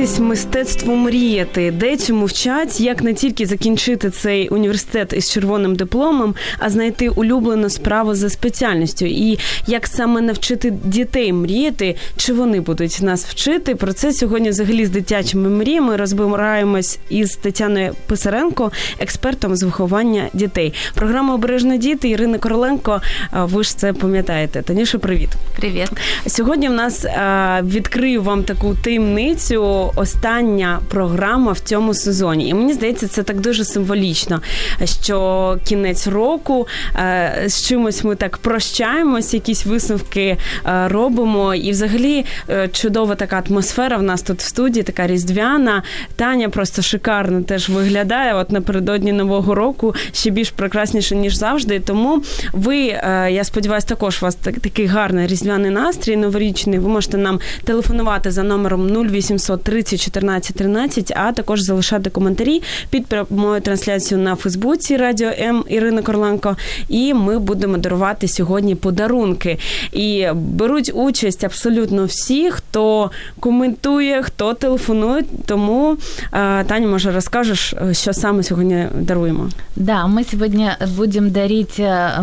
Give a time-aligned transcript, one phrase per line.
[0.00, 1.70] навчитись мистецтву мріяти?
[1.70, 7.70] Де цьому вчать, як не тільки закінчити цей університет із червоним дипломом, а знайти улюблену
[7.70, 9.06] справу за спеціальністю?
[9.06, 11.96] І як саме навчити дітей мріяти?
[12.16, 13.74] Чи вони будуть нас вчити?
[13.74, 20.74] Про це сьогодні взагалі з дитячими мріями розбираємось із Тетяною Писаренко, експертом з виховання дітей.
[20.94, 23.00] Програма Обережно діти Ірина Короленко.
[23.32, 24.62] Ви ж це пам'ятаєте.
[24.62, 25.30] Таніша, привіт.
[25.56, 25.90] Привет.
[26.26, 29.92] Сьогодні в нас е, відкрию вам таку таємницю.
[29.96, 32.48] Остання програма в цьому сезоні.
[32.48, 34.42] І мені здається, це так дуже символічно,
[34.84, 41.54] що кінець року е, з чимось ми так прощаємось, якісь висновки е, робимо.
[41.54, 45.82] І взагалі е, чудова така атмосфера в нас тут в студії, така різдвяна.
[46.16, 48.34] Таня просто шикарно теж виглядає.
[48.34, 51.80] От напередодні нового року ще більш прекрасніше, ніж завжди.
[51.80, 56.78] Тому ви, е, я сподіваюся, також у вас так- такий гарний різдвяний настрій новорічний.
[56.78, 63.06] Ви можете нам телефонувати за номером 0800 30 14 13, а також залишати коментарі під
[63.06, 66.56] прямою трансляцією на Фейсбуці Радіо М Ірина Корленко.
[66.88, 69.58] І ми будемо дарувати сьогодні подарунки.
[69.92, 73.10] І беруть участь абсолютно всі, хто
[73.40, 75.24] коментує, хто телефонує.
[75.46, 75.96] Тому
[76.32, 79.48] е, Таня, може, розкажеш, е, що саме сьогодні даруємо?
[79.76, 82.20] Да, мы сегодня будем дарить э,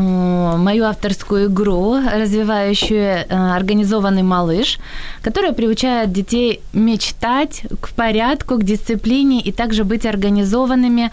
[0.57, 4.79] мою авторскую игру, развивающую э, организованный малыш,
[5.21, 11.11] которая приучает детей мечтать к порядку, к дисциплине и также быть организованными,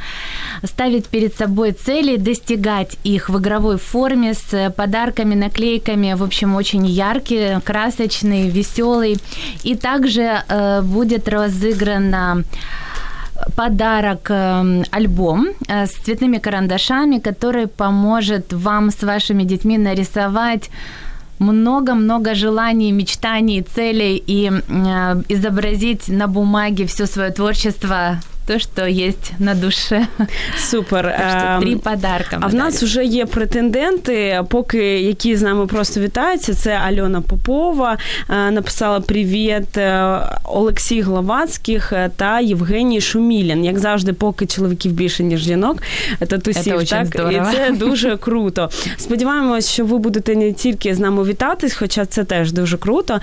[0.65, 6.55] ставить перед собой цели, достигать их в игровой форме с э, подарками, наклейками, в общем,
[6.55, 9.19] очень яркий, красочный, веселый.
[9.63, 12.45] И также э, будет разыграна
[13.57, 20.71] подарок э, альбом э, с цветными карандашами, который поможет вам с вашими детьми нарисовать
[21.39, 29.33] много-много желаний, мечтаний, целей и э, изобразить на бумаге все свое творчество, то, что есть
[29.39, 30.07] на душе.
[30.59, 31.15] Супер.
[31.19, 32.39] Так що три подарка.
[32.41, 36.55] А в нас вже є претенденти, поки які з нами просто вітаються.
[36.55, 37.99] Це Альона Попова
[38.31, 43.65] е, написала привіт, е, Олексій Гловацьких е, та Євгеній Шумілін.
[43.65, 45.83] Як завжди, поки чоловіків більше ніж жінок,
[46.29, 47.33] татусів, Це так здорово.
[47.33, 48.71] і це дуже круто.
[48.97, 53.21] Сподіваємось, що ви будете не тільки з нами вітатись, хоча це теж дуже круто.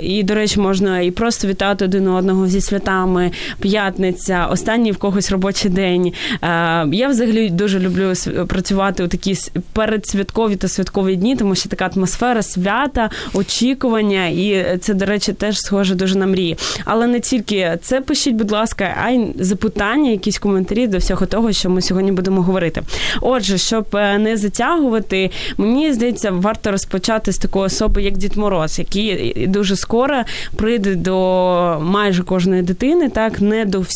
[0.00, 3.30] І, до речі, можна і просто вітати один одного зі святами,
[4.06, 6.12] п'ятниця, останній в когось робочий день.
[6.42, 8.12] Е, Я взагалі дуже люблю
[8.46, 9.34] працювати у такі
[9.72, 15.58] передсвяткові та святкові дні, тому що така атмосфера свята, очікування, і це, до речі, теж
[15.58, 16.56] схоже дуже на мрії.
[16.84, 21.52] Але не тільки це пишіть, будь ласка, а й запитання, якісь коментарі до всього того,
[21.52, 22.82] що ми сьогодні будемо говорити.
[23.20, 28.78] Отже, щоб е, не затягувати, мені здається, варто розпочати з такої особи, як Дід Мороз,
[28.78, 30.22] який дуже скоро
[30.56, 31.16] прийде до
[31.82, 33.95] майже кожної дитини, так не до всіх.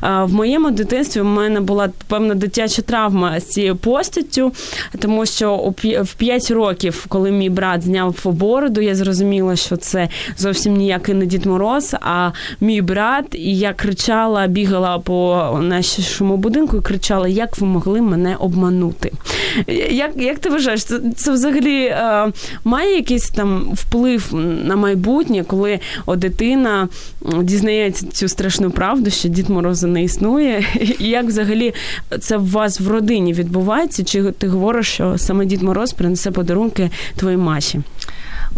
[0.00, 4.52] А В моєму дитинстві в мене була певна дитяча травма з цією постаттю,
[4.98, 10.08] тому що в 5 років, коли мій брат зняв бороду, я зрозуміла, що це
[10.38, 12.30] зовсім ніякий не Дід Мороз, а
[12.60, 13.24] мій брат.
[13.32, 19.12] І я кричала, бігала по нашому будинку і кричала, як ви могли мене обманути.
[19.90, 22.32] Як, як ти вважаєш, це, це взагалі е,
[22.64, 24.34] має якийсь там вплив
[24.66, 26.88] на майбутнє, коли о, дитина
[27.42, 30.65] дізнається цю страшну правду, що Дід Мороза не існує?
[30.99, 31.73] І як взагалі
[32.19, 34.03] це в вас в родині відбувається?
[34.03, 37.81] Чи ти говориш, що саме Дід Мороз принесе подарунки твоїй Маші?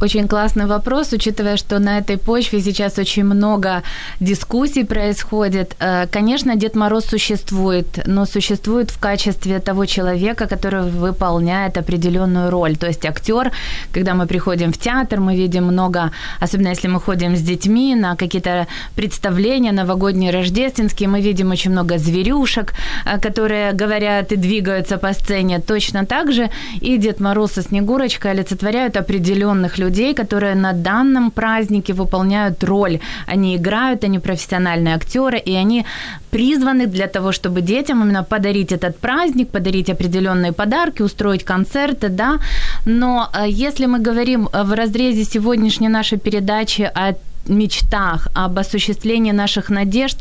[0.00, 3.82] Очень классный вопрос, учитывая, что на этой почве сейчас очень много
[4.20, 5.76] дискуссий происходит.
[5.78, 12.76] Э, Конечно, Дед Мороз существует, но существует в качестве того человека, который выполняет определенную роль.
[12.76, 13.52] То есть актер,
[13.92, 16.10] когда мы приходим в театр, мы видим много,
[16.40, 21.98] особенно если мы ходим с детьми на какие-то представления новогодние, рождественские, мы видим очень много
[21.98, 22.74] зверюшек,
[23.06, 25.60] э, которые говорят и двигаются по сцене.
[25.60, 26.50] Точно так же
[26.82, 29.83] и Дед Мороз и Снегурочка олицетворяют определенных людей,
[30.14, 32.98] которые на данном празднике выполняют роль.
[33.26, 35.84] Они играют, они профессиональные актеры, и они
[36.30, 42.38] призваны для того, чтобы детям именно подарить этот праздник, подарить определенные подарки, устроить концерты, да.
[42.86, 47.14] Но э, если мы говорим в разрезе сегодняшней нашей передачи о
[47.46, 50.18] мечтах, об осуществлении наших надежд,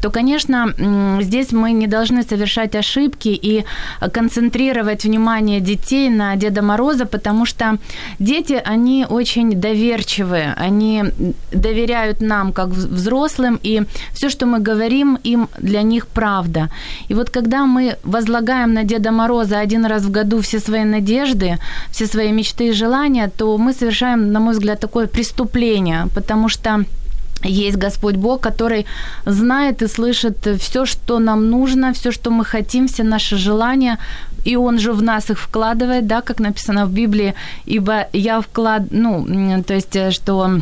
[0.00, 0.74] то, конечно,
[1.22, 3.64] здесь мы не должны совершать ошибки и
[4.12, 7.78] концентрировать внимание детей на Деда Мороза, потому что
[8.18, 11.04] дети, они очень доверчивые, они
[11.52, 13.82] доверяют нам как взрослым, и
[14.12, 16.68] все, что мы говорим, им для них правда.
[17.08, 21.58] И вот когда мы возлагаем на Деда Мороза один раз в году все свои надежды,
[21.90, 26.65] все свои мечты и желания, то мы совершаем, на мой взгляд, такое преступление, потому что
[26.66, 26.84] что
[27.44, 28.86] есть Господь Бог, который
[29.26, 33.98] знает и слышит все, что нам нужно, все, что мы хотим, все наши желания,
[34.44, 37.34] и Он же в нас их вкладывает, да, как написано в Библии,
[37.66, 40.60] ибо я вклад, ну, то есть, э, что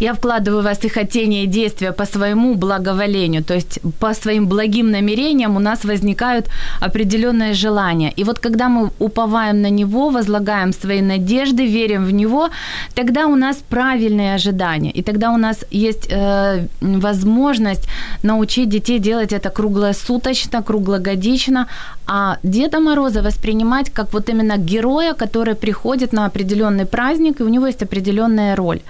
[0.00, 4.46] я вкладываю в вас и хотение, и действия по своему благоволению, то есть по своим
[4.46, 6.46] благим намерениям у нас возникают
[6.80, 8.12] определенные желания.
[8.16, 12.48] И вот когда мы уповаем на Него, возлагаем свои надежды, верим в Него,
[12.94, 14.90] тогда у нас правильные ожидания.
[14.90, 17.88] И тогда у нас есть э, возможность
[18.22, 21.66] научить детей делать это круглосуточно, круглогодично,
[22.06, 27.48] а Деда Мороза воспринимать как вот именно героя, который приходит на определенный праздник, и у
[27.48, 28.80] него есть определенная роль.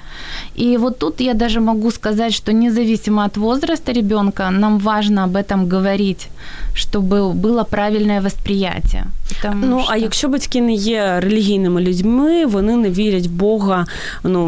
[0.54, 5.35] И вот тут я даже могу сказать, что независимо от возраста ребенка, нам важно об
[5.35, 6.29] этом говорить,
[6.75, 9.05] чтобы было правильне восприятие.
[9.41, 9.91] Тому, ну, що...
[9.91, 13.85] а якщо батьки не є релігійними людьми, вони не вірять в Бога.
[14.23, 14.47] Ну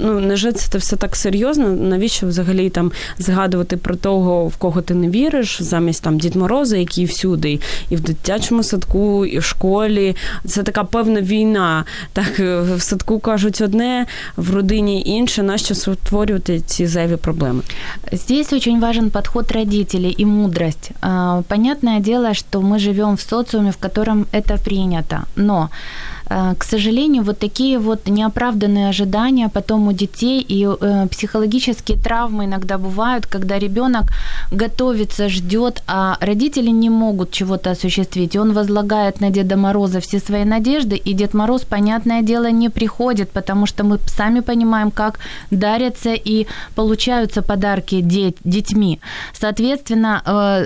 [0.00, 1.68] ну неже це все так серйозно?
[1.68, 6.76] Навіщо взагалі там згадувати про того, в кого ти не віриш, замість там Дід Мороза,
[6.76, 7.60] який всюди,
[7.90, 10.16] і в дитячому садку, і в школі.
[10.44, 11.84] Це така певна війна.
[12.12, 14.06] Так в садку кажуть одне,
[14.36, 15.35] в родині інше.
[15.43, 17.61] Нащо створювати ці зайві проблеми?
[18.11, 20.91] Здесь очень важен подход родителей и мудрость.
[21.47, 25.69] Понятное дело, что мы живем в социуме, в котором это принято, но
[26.29, 32.77] к сожалению, вот такие вот неоправданные ожидания потом у детей и э, психологические травмы иногда
[32.77, 34.11] бывают, когда ребенок
[34.51, 38.35] готовится, ждет, а родители не могут чего-то осуществить.
[38.35, 42.69] И он возлагает на Деда Мороза все свои надежды, и Дед Мороз, понятное дело, не
[42.69, 45.19] приходит, потому что мы сами понимаем, как
[45.51, 48.99] дарятся и получаются подарки детьми.
[49.33, 50.65] Соответственно, э,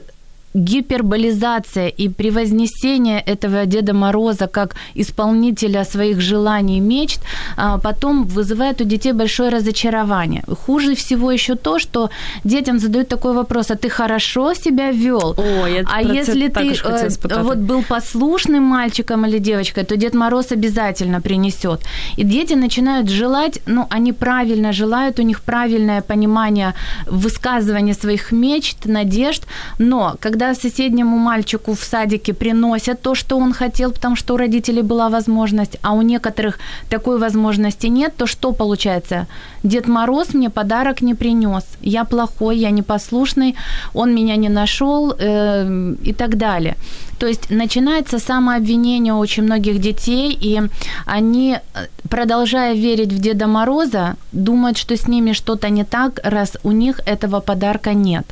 [0.53, 7.21] гиперболизация и превознесение этого Деда Мороза как исполнителя своих желаний и мечт
[7.57, 10.43] а, потом вызывает у детей большое разочарование.
[10.65, 12.09] Хуже всего еще то, что
[12.43, 15.35] детям задают такой вопрос, а ты хорошо себя вел?
[15.37, 20.51] О, я а если ты э, вот был послушным мальчиком или девочкой, то Дед Мороз
[20.51, 21.81] обязательно принесет.
[22.17, 26.73] И дети начинают желать, ну, они правильно желают, у них правильное понимание
[27.07, 29.43] высказывания своих мечт, надежд,
[29.79, 34.37] но когда когда соседнему мальчику в садике приносят то, что он хотел, потому что у
[34.37, 36.57] родителей была возможность, а у некоторых
[36.89, 39.27] такой возможности нет, то что получается?
[39.63, 43.55] Дед Мороз мне подарок не принес, я плохой, я непослушный,
[43.93, 46.75] он меня не нашел э, и так далее.
[47.19, 50.59] То есть начинается самообвинение очень многих детей, и
[51.05, 56.57] они, э, продолжая верить в Деда Мороза, думают, что с ними что-то не так, раз
[56.63, 58.25] у них этого подарка нет.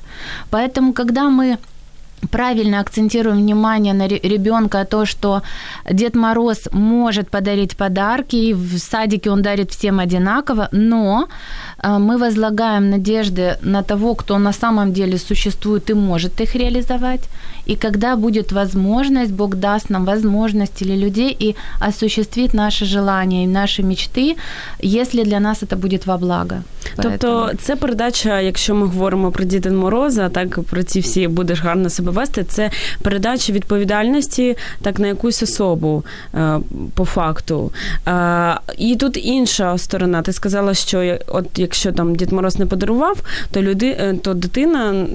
[0.50, 1.58] Поэтому, когда мы
[2.32, 5.42] правильно акцентируем внимание на ребенка, то, что
[5.90, 11.30] Дед Мороз может подарить подарки, и в садике он дарит всем одинаково, но а,
[11.83, 17.29] мы возлагаем надежды на того, кто на самом деле существует и может их реализовать.
[17.67, 23.47] И когда будет возможность, Бог даст нам возможность или людей и осуществит наши желания и
[23.47, 24.37] наши мечты,
[24.83, 26.63] если для нас это будет во благо.
[26.97, 31.91] Тобто це передача, якщо ми говоримо про Діда Мороза, так про ці всі будеш гарно
[31.91, 32.71] себе вести, це
[33.03, 36.05] передача відповідальності так на якусь особу
[36.35, 36.59] е,
[36.95, 37.73] по факту.
[38.09, 40.23] Е, і тут інша сторона.
[40.23, 43.22] Ти сказала, що от якщо там Дід Мороз не подарував,
[43.52, 45.06] то люди, е, то дитина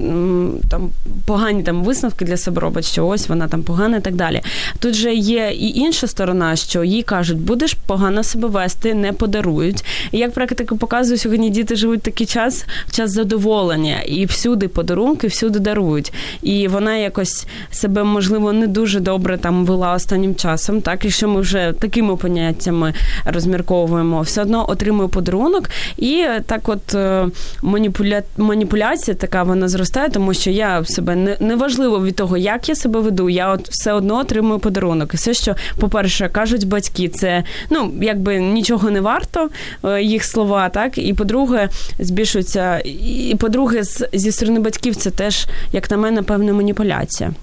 [0.69, 0.89] там
[1.25, 4.41] погані там висновки для себе робить, що ось вона там погана і так далі.
[4.79, 9.85] Тут же є і інша сторона, що їй кажуть, будеш погано себе вести, не подарують.
[10.11, 15.59] І як практика показує, сьогодні діти живуть такий час, час задоволення, і всюди подарунки, всюди
[15.59, 16.13] дарують.
[16.41, 20.81] І вона якось себе, можливо, не дуже добре там вела останнім часом.
[20.81, 22.93] Так, якщо ми вже такими поняттями
[23.25, 25.69] розмірковуємо, все одно отримує подарунок.
[25.97, 27.27] І так, от е,
[27.61, 28.21] маніпуля...
[28.37, 32.99] маніпуляція така вона зростає, тому що я себе не неважливо від того, як я себе
[32.99, 35.13] веду, я от все одно отримую подарунок.
[35.13, 39.49] І все, що, по-перше, кажуть батьки, це ну якби нічого не варто,
[39.83, 42.79] е, їх слова, так і по-друге, збільшується.
[42.85, 43.83] І по-друге,
[44.13, 47.33] зі сторони батьків це теж, як на мене, певна маніпуляція.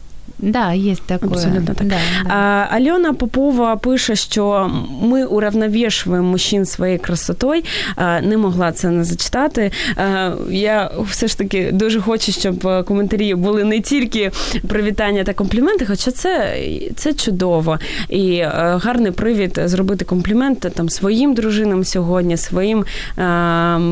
[0.43, 1.31] Да, есть такое.
[1.31, 1.87] Абсолютно так.
[1.87, 2.31] Да, да.
[2.31, 4.71] А, Альона Попова пише, що
[5.03, 7.63] ми уравновішуємо мужчин своєю красотою.
[7.97, 9.71] А, не могла це не зачитати.
[9.97, 14.31] А, я все ж таки дуже хочу, щоб коментарі були не тільки
[14.69, 16.59] привітання та компліменти, хоча це
[16.97, 17.79] це чудово.
[18.09, 22.85] І а, гарний привід зробити компліменти там своїм дружинам сьогодні, своїм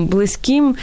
[0.08, 0.76] близьким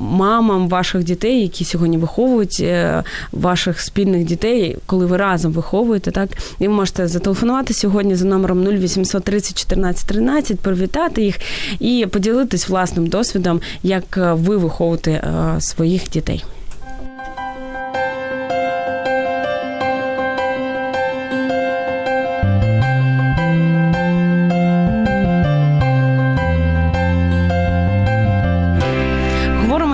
[0.00, 4.76] мамам ваших дітей, які сьогодні виховують е, ваших спільних дітей.
[4.86, 10.06] Коли ви разом виховуєте, так і ви можете зателефонувати сьогодні за номером 0800 30 14
[10.06, 11.36] 13, привітати їх
[11.80, 15.24] і поділитись власним досвідом, як ви виховуєте
[15.60, 16.44] своїх дітей.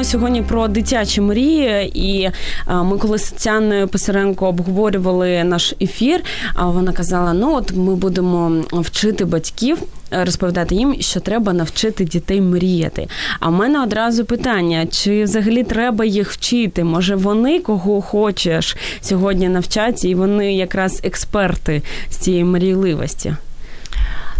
[0.06, 2.30] Сьогодні про дитячі мрії, і
[2.72, 6.22] ми коли з Тетяною Писаренко обговорювали наш ефір,
[6.56, 9.78] вона казала: ну от ми будемо вчити батьків.
[10.12, 13.08] Е, розповідати їм, що треба навчити дітей мріяти.
[13.40, 16.84] А в мене одразу питання: чи взагалі треба їх вчити?
[16.84, 23.34] Може, вони кого хочеш сьогодні навчаться, і вони якраз експерти з цієї мрійливості?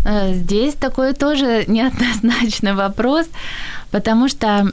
[0.06, 3.26] Е, здесь такой тоже неоднозначный вопрос.
[3.90, 4.72] Потому что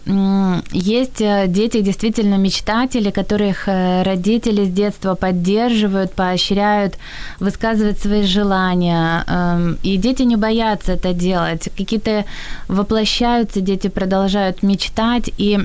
[0.71, 6.95] есть э, дети, действительно мечтатели, которых э, родители с детства поддерживают, поощряют,
[7.39, 9.23] высказывать свои желания.
[9.27, 11.69] Эм, и дети не боятся это делать.
[11.77, 12.25] Какие-то
[12.67, 15.31] воплощаются, дети продолжают мечтать.
[15.37, 15.59] И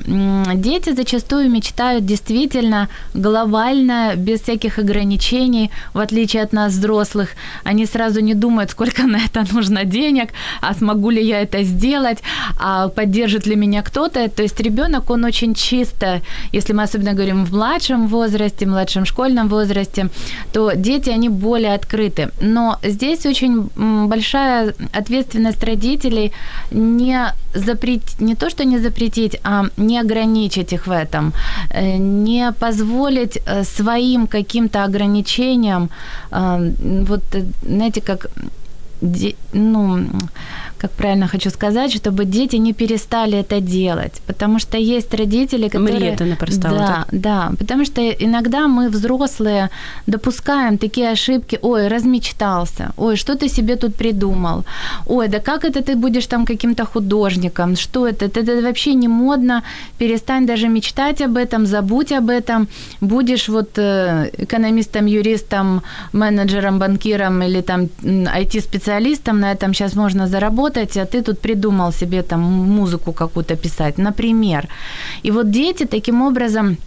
[0.55, 7.29] дети зачастую мечтают действительно глобально, без всяких ограничений, в отличие от нас, взрослых.
[7.63, 10.29] Они сразу не думают, сколько на это нужно денег,
[10.61, 12.19] а смогу ли я это сделать,
[12.59, 14.27] а поддержит для меня кто-то.
[14.29, 16.21] То есть ребенок, он очень чисто,
[16.53, 20.09] если мы особенно говорим в младшем возрасте, младшем школьном возрасте,
[20.51, 22.29] то дети, они более открыты.
[22.41, 23.69] Но здесь очень
[24.07, 26.31] большая ответственность родителей
[26.71, 31.33] не запретить, не то, что не запретить, а не ограничить их в этом,
[31.69, 35.89] э, не позволить э, своим каким-то ограничениям,
[36.31, 36.73] э,
[37.07, 37.21] вот,
[37.63, 38.27] знаете, как
[39.53, 40.05] ну,
[40.79, 45.95] как правильно хочу сказать, чтобы дети не перестали это делать, потому что есть родители, которые...
[45.95, 47.07] Мрия не перестала, да, так?
[47.11, 49.69] да, потому что иногда мы, взрослые,
[50.07, 54.63] допускаем такие ошибки, ой, размечтался, ой, что ты себе тут придумал,
[55.05, 59.07] ой, да как это ты будешь там каким-то художником, что это, это, это вообще не
[59.07, 59.63] модно,
[59.97, 62.67] перестань даже мечтать об этом, забудь об этом,
[63.01, 65.81] будешь вот э, экономистом, юристом,
[66.13, 68.88] менеджером, банкиром или там IT-специалистом,
[69.39, 73.97] на этом сейчас можно заработать, работать, а ты тут придумал себе там музыку какую-то писать,
[73.97, 74.67] например.
[75.25, 76.77] И вот дети таким образом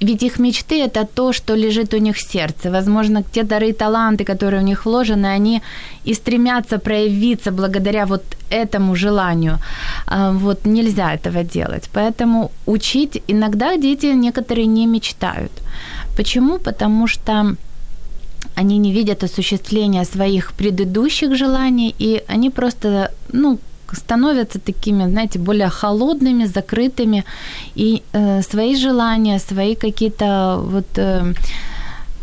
[0.00, 2.70] ведь их мечты– это то, что лежит у них в сердце.
[2.70, 5.62] Возможно, те дары и таланты, которые у них вложены, они
[6.06, 9.58] и стремятся проявиться благодаря вот этому желанию.
[10.06, 11.88] А, вот нельзя этого делать.
[11.92, 15.52] Поэтому учить иногда дети некоторые не мечтают.
[16.16, 16.58] Почему?
[16.58, 17.56] Потому что
[18.54, 23.58] они не видят осуществления своих предыдущих желаний, и они просто, ну,
[23.92, 27.24] становятся такими, знаете, более холодными, закрытыми,
[27.76, 31.34] и э, свои желания, свои какие-то вот э,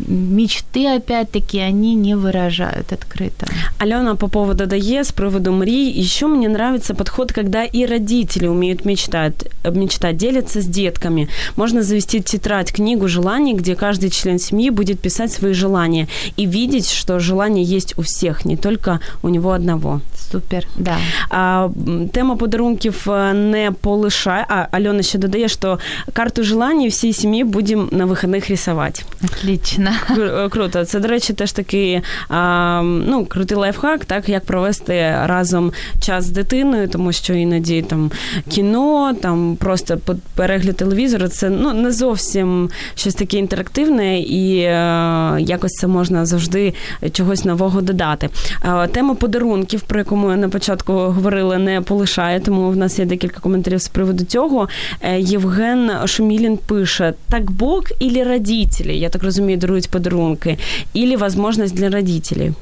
[0.01, 3.47] мечты, опять-таки, они не выражают открыто.
[3.79, 9.51] Алена Попова додає з приводу мрій, еще мне нравится подход, когда и родители умеют мечтать,
[9.65, 11.29] мечтать, делятся с детками.
[11.57, 16.91] Можно завести тетрадь, книгу желаний, где каждый член семьи будет писать свои желания и видеть,
[16.91, 20.01] что желание есть у всех, не только у него одного.
[20.33, 20.99] Супер, да.
[21.31, 21.69] А,
[22.13, 24.47] тема подарунків не полишає.
[24.49, 25.79] А Альона ще додає, що
[26.13, 29.05] карту желаний всей семьи будем на выходных рисовать.
[29.25, 29.90] Отлично.
[30.08, 30.50] Конечно.
[30.52, 30.86] Круто.
[30.86, 36.30] Це, до речі, теж такий а, ну, крутий лайфхак, так, як провести разом час з
[36.30, 38.12] дитиною, тому що іноді там
[38.50, 40.00] кіно, там просто
[40.36, 46.74] перегляд телевізору, це ну, не зовсім щось таке інтерактивне, і а, якось це можна завжди
[47.12, 48.30] чогось нового додати.
[48.62, 53.06] А, тема подарунків, про яку ми на початку говорили, не полишає, тому в нас є
[53.06, 54.70] декілька коментарів з приводу цього.
[55.02, 59.00] Е, Євген Шумілін пише: так Бог или родителі?
[59.00, 60.58] Я так розумію, дарують подарунки,
[60.96, 62.54] или возможность для родителей.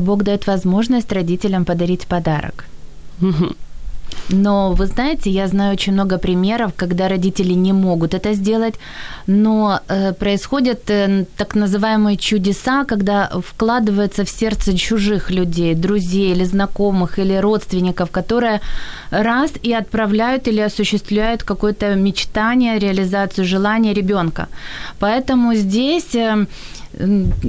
[0.00, 2.64] Бог дает возможность родителям подарить подарок.
[4.30, 8.74] Но вы знаете, я знаю очень много примеров, когда родители не могут это сделать,
[9.26, 16.44] но э, происходят э, так называемые чудеса, когда вкладывается в сердце чужих людей, друзей или
[16.44, 18.60] знакомых или родственников, которые
[19.10, 24.48] раз и отправляют или осуществляют какое-то мечтание, реализацию желания ребенка.
[24.98, 26.46] Поэтому здесь э,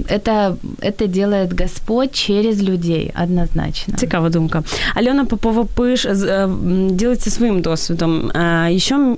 [0.09, 3.95] это, это делает Господь через людей, однозначно.
[3.97, 4.63] Цікава думка.
[4.95, 6.07] Альона Попова пиш,
[6.91, 8.33] ділиться своїм досвідом.
[8.73, 9.17] І що,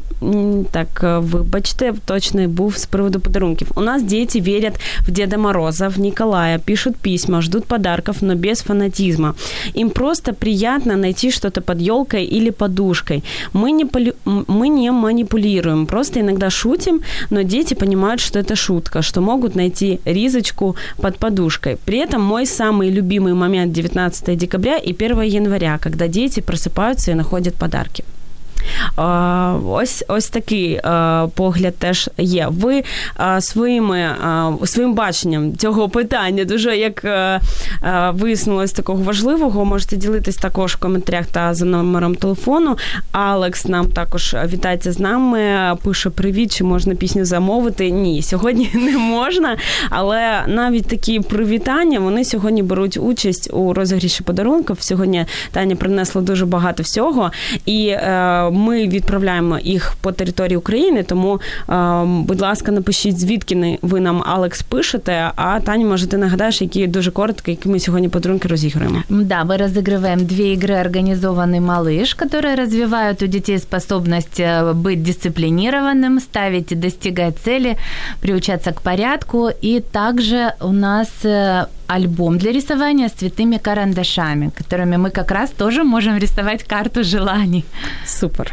[0.71, 3.71] так, вибачте, точно був з приводу подарунків.
[3.75, 8.63] У нас дети верят в Деда Мороза, в Николая, пишут письма, ждут подарков, но без
[8.63, 9.35] фанатизма.
[9.77, 13.23] Им просто приятно найти что-то под елкой или подушкой.
[13.53, 14.13] Мы не, полю...
[14.25, 17.01] мы не манипулируем, просто иногда шутим,
[17.31, 21.78] но дети понимают, что это шутка, что могут найти ризочку под подушкой.
[21.86, 27.16] При этом мой самый любимый момент 19 декабря и 1 января, когда дети просыпаются и
[27.16, 28.04] находят подарки.
[29.68, 30.82] Ось ось такий
[31.36, 32.48] погляд теж є.
[32.50, 32.84] Ви
[33.40, 34.16] своїми
[34.66, 37.06] своїм баченням цього питання дуже як
[38.14, 42.78] висунулось такого важливого, можете ділитись також в коментарях та за номером телефону.
[43.12, 45.42] Алекс нам також вітається з нами.
[45.84, 47.92] Пише привіт, чи можна пісню замовити?
[47.92, 49.58] Ні, сьогодні не можна.
[49.90, 54.78] Але навіть такі привітання вони сьогодні беруть участь у розігріші подарунків.
[54.80, 57.32] Сьогодні Таня принесла дуже багато всього.
[57.66, 57.96] І
[58.53, 61.03] ми відправляємо їх по території України.
[61.03, 61.41] Тому,
[62.07, 65.31] будь ласка, напишіть, звідки ви нам Алекс пишете.
[65.37, 69.03] А Таня, може, ти нагадаєш, які дуже коротко, які ми сьогодні подарунки розіграємо.
[69.09, 76.21] Да, мы разыгрываем две игры «Организованный малыш», которые развивают у детей способность э, быть дисциплинированным,
[76.21, 77.77] ставить и достигать цели,
[78.21, 79.51] приучаться к порядку.
[79.65, 85.50] И также у нас э, альбом для рисования с цветными карандашами, которыми мы как раз
[85.52, 87.66] тоже можем рисовать карту желаний.
[88.06, 88.52] Супер.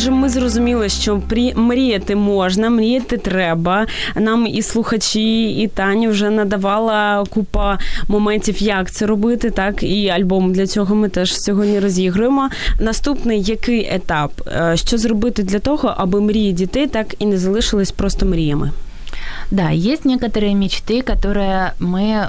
[0.00, 1.22] Отже, ми зрозуміли, що
[1.54, 3.86] мріяти можна, мріяти треба.
[4.16, 9.50] Нам і слухачі, і Таня вже надавала купа моментів, як це робити.
[9.50, 12.48] Так, і альбом для цього ми теж сьогодні розігруємо.
[12.80, 14.32] Наступний який етап?
[14.46, 18.70] Е, що зробити для того, аби мрії дітей так і не залишились просто мріями?
[19.50, 22.28] Да, есть некоторые мечты, которые мы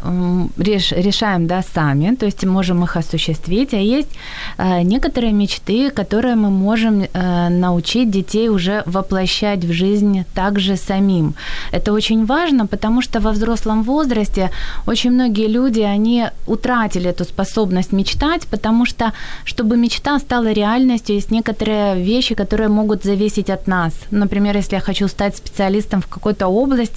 [0.58, 4.10] реш, решаем да, сами, то есть можем их осуществить, а есть
[4.58, 11.34] э, некоторые мечты, которые мы можем э, научить детей уже воплощать в жизнь также самим.
[11.72, 14.50] Это очень важно, потому что во взрослом возрасте
[14.88, 19.14] очень многие люди, они утратили эту способность мечтать, потому что,
[19.46, 23.94] чтобы мечта стала реальностью, есть некоторые вещи, которые могут зависеть от нас.
[24.12, 26.91] Например, если я хочу стать специалистом в какой-то области,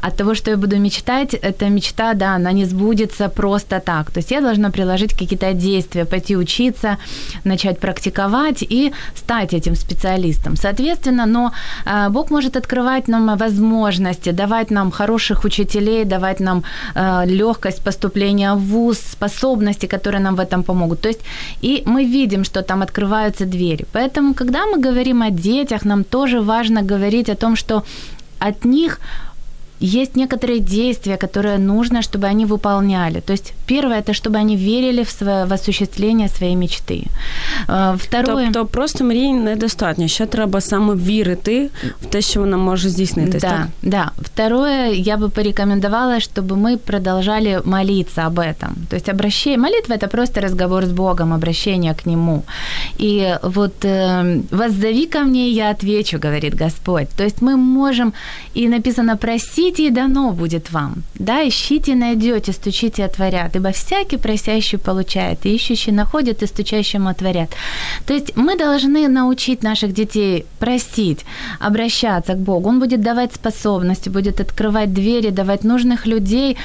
[0.00, 4.10] от того, что я буду мечтать, эта мечта, да, она не сбудется просто так.
[4.10, 6.96] То есть я должна приложить какие-то действия, пойти учиться,
[7.44, 10.56] начать практиковать и стать этим специалистом.
[10.56, 11.52] Соответственно, но
[11.86, 16.62] э, Бог может открывать нам возможности, давать нам хороших учителей, давать нам
[16.94, 21.00] э, легкость поступления в ВУЗ, способности, которые нам в этом помогут.
[21.00, 21.20] То есть
[21.62, 23.84] и мы видим, что там открываются двери.
[23.92, 27.84] Поэтому, когда мы говорим о детях, нам тоже важно говорить о том, что
[28.38, 29.00] от них
[29.83, 33.19] есть некоторые действия, которые нужно, чтобы они выполняли.
[33.19, 37.03] То есть первое это чтобы они верили в своє в осуществлення своєї мечти.
[37.95, 38.45] Второе...
[38.45, 40.07] Тобто просто мрій недостатньо.
[40.07, 41.69] Ще треба саме вірити
[42.01, 43.41] в те, що вона може здійснитись.
[43.41, 43.67] Да, так?
[43.81, 44.11] да.
[44.21, 48.69] Второе, я бы порекомендовала, чтобы мы продолжали молиться об этом.
[48.89, 52.43] То есть обращение, молитва это просто разговор с Богом, обращение к Нему.
[52.99, 57.07] И вот э, воззови ко мне, я отвечу, говорит Господь.
[57.17, 58.13] То есть мы можем,
[58.57, 60.94] и написано просить, Ищите, и дано будет вам.
[61.18, 63.56] Да, ищите, найдете, стучите, отворят.
[63.56, 67.50] ибо всякий просящий получает, и ищущий находит, и стучащему отворят.
[68.06, 71.24] То есть мы должны научить наших детей просить,
[71.60, 72.68] обращаться к Богу.
[72.68, 76.56] Он будет давать способности, будет открывать двери, давать нужных людей.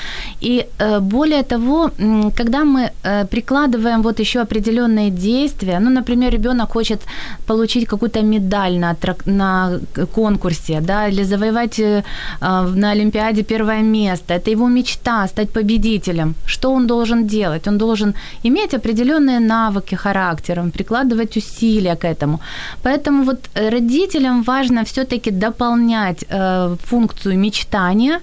[0.42, 1.92] И э, более того,
[2.38, 7.02] когда мы э, прикладываем вот еще определенные действия, ну, например, ребенок хочет
[7.46, 9.80] получить какую-то медаль на, на
[10.16, 12.04] конкурсе, да, или завоевать э,
[12.42, 16.36] на Олимпиаде первое место, это его мечта стать победителем.
[16.46, 17.68] Что он должен делать?
[17.68, 22.40] Он должен иметь определенные навыки характером, прикладывать усилия к этому.
[22.84, 28.20] Поэтому вот родителям важно все-таки дополнять э, функцию мечтания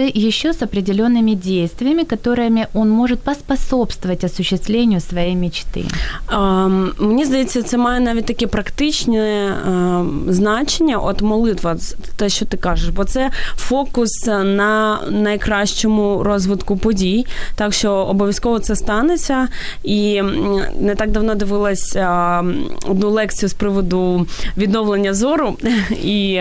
[0.00, 5.84] еще с определенными действиями, которыми он може поспособствовать осуществленню своєї мечти.
[6.28, 9.54] Um, мені здається, це має навіть таке практичне
[10.28, 10.98] значення.
[10.98, 11.76] От молитва,
[12.16, 17.26] те, що ти кажеш, бо це фокус на найкращому розвитку подій.
[17.54, 19.48] Так що обов'язково це станеться.
[19.84, 20.22] І
[20.80, 21.96] не так давно дивилась
[22.88, 24.26] одну лекцію з приводу
[24.56, 25.56] відновлення зору,
[26.04, 26.40] і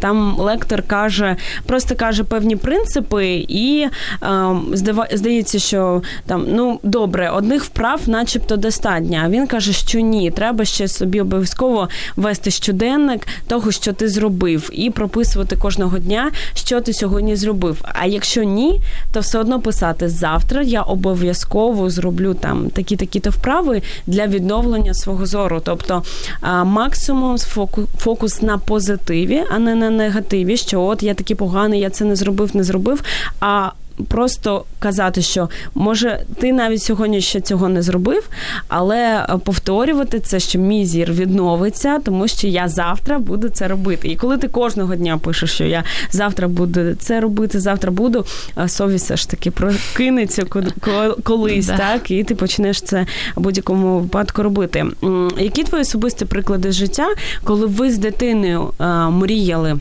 [0.00, 3.86] там лектор каже, просто каже певні принципи принципи, і
[4.22, 9.20] е, здається, що там ну добре, одних вправ, начебто, достатньо.
[9.24, 14.70] А він каже, що ні, треба ще собі обов'язково вести щоденник того, що ти зробив,
[14.72, 17.84] і прописувати кожного дня, що ти сьогодні зробив.
[17.94, 18.80] А якщо ні,
[19.12, 25.26] то все одно писати завтра я обов'язково зроблю там такі-такі то вправи для відновлення свого
[25.26, 25.60] зору.
[25.64, 26.02] Тобто
[26.64, 27.38] максимум
[27.98, 32.16] фокус на позитиві, а не на негативі, що от я такий поганий, я це не
[32.16, 33.02] зробив, не зробив зробив.
[33.40, 33.70] а
[34.08, 38.28] Просто казати, що може ти навіть сьогодні ще цього не зробив,
[38.68, 44.08] але повторювати це, що мій зір відновиться, тому що я завтра буду це робити.
[44.08, 48.24] І коли ти кожного дня пишеш, що я завтра буду це робити, завтра буду,
[48.66, 50.44] совість все ж таки прокинеться
[51.22, 54.86] колись, так і ти почнеш це в будь-якому випадку робити.
[55.38, 57.06] Які твої особисті приклади життя,
[57.44, 58.72] коли ви з дитиною
[59.10, 59.78] мріяли?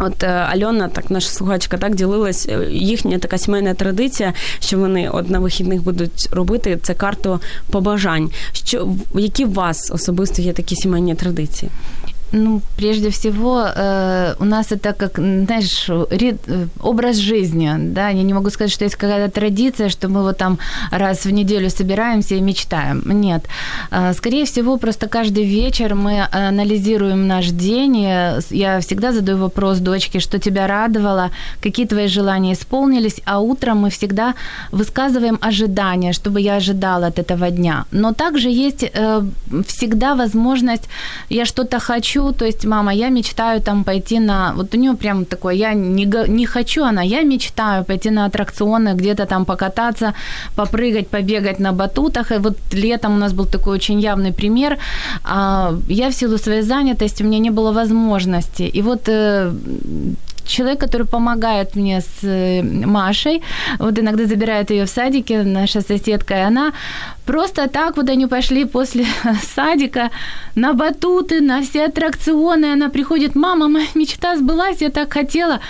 [0.00, 5.08] От е, Альона, так наша слухачка, так ділилась е, їхня така сімейна традиція, що вони
[5.08, 8.30] от на вихідних будуть робити це карту побажань.
[8.52, 11.70] Що які у вас особисто є такі сімейні традиції?
[12.32, 18.22] Ну, прежде всего, э, у нас это как, знаешь, рит, э, образ жизни, да, я
[18.22, 20.58] не могу сказать, что есть какая-то традиция, что мы вот там
[20.92, 23.02] раз в неделю собираемся и мечтаем.
[23.20, 23.46] Нет.
[23.90, 29.78] Э, скорее всего, просто каждый вечер мы анализируем наш день, и я всегда задаю вопрос
[29.78, 31.30] дочке, что тебя радовало,
[31.62, 34.34] какие твои желания исполнились, а утром мы всегда
[34.72, 37.84] высказываем ожидания, чтобы я ожидала от этого дня.
[37.92, 39.22] Но также есть э,
[39.66, 40.88] всегда возможность,
[41.28, 44.52] я что-то хочу, хочу, то есть, мама, я мечтаю там пойти на...
[44.56, 48.94] Вот у нее прям такое, я не, не хочу, она, я мечтаю пойти на аттракционы,
[48.94, 50.14] где-то там покататься,
[50.56, 52.32] попрыгать, побегать на батутах.
[52.32, 54.78] И вот летом у нас был такой очень явный пример.
[55.24, 58.62] А, я в силу своей занятости, у меня не было возможности.
[58.62, 59.52] И вот э,
[60.46, 63.42] человек, который помогает мне с э, Машей,
[63.78, 66.72] вот иногда забирает ее в садике, наша соседка, и она
[67.26, 69.06] просто так вот они пошли после
[69.54, 70.10] садика
[70.54, 75.60] на батуты, на все аттракционы, она приходит, мама, моя мечта сбылась, я так хотела.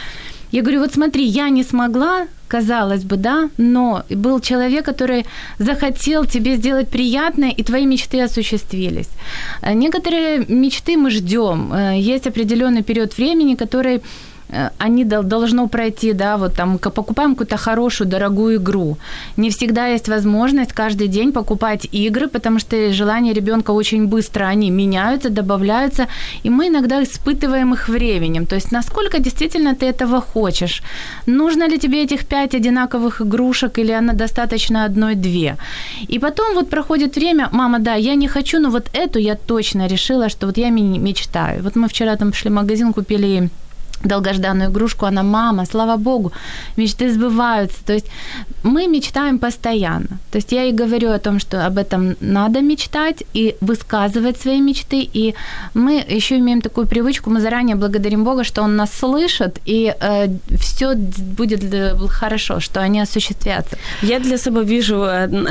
[0.53, 5.25] Я говорю, вот смотри, я не смогла, казалось бы, да, но был человек, который
[5.59, 9.09] захотел тебе сделать приятное, и твои мечты осуществились.
[9.63, 11.73] Некоторые мечты мы ждем.
[11.73, 14.03] Э, есть определенный период времени, который Э,
[14.79, 18.97] они должно пройти, да, вот там покупаем какую-то хорошую, дорогую игру.
[19.37, 24.71] Не всегда есть возможность каждый день покупать игры, потому что желания ребенка очень быстро, они
[24.71, 26.07] меняются, добавляются,
[26.43, 28.47] и мы иногда испытываем их временем.
[28.47, 30.83] То есть насколько действительно ты этого хочешь?
[31.27, 35.57] Нужно ли тебе этих пять одинаковых игрушек или она достаточно одной-две?
[36.09, 39.87] И потом вот проходит время, мама, да, я не хочу, но вот эту я точно
[39.87, 41.63] решила, что вот я мечтаю.
[41.63, 43.51] Вот мы вчера там пошли в магазин, купили
[44.06, 46.32] долгожданную игрушку, она мама, слава богу,
[46.78, 47.78] мечты сбываются.
[47.86, 48.06] То есть
[48.64, 50.20] мы мечтаем постоянно.
[50.32, 54.62] То есть я и говорю о том, что об этом надо мечтать и высказывать свои
[54.62, 55.10] мечты.
[55.14, 55.34] И
[55.74, 60.28] мы еще имеем такую привычку, мы заранее благодарим Бога, что Он нас слышит, и э,
[60.60, 60.96] все
[61.38, 61.64] будет
[62.10, 63.78] хорошо, что они осуществятся.
[64.02, 65.08] Я для себе віжу,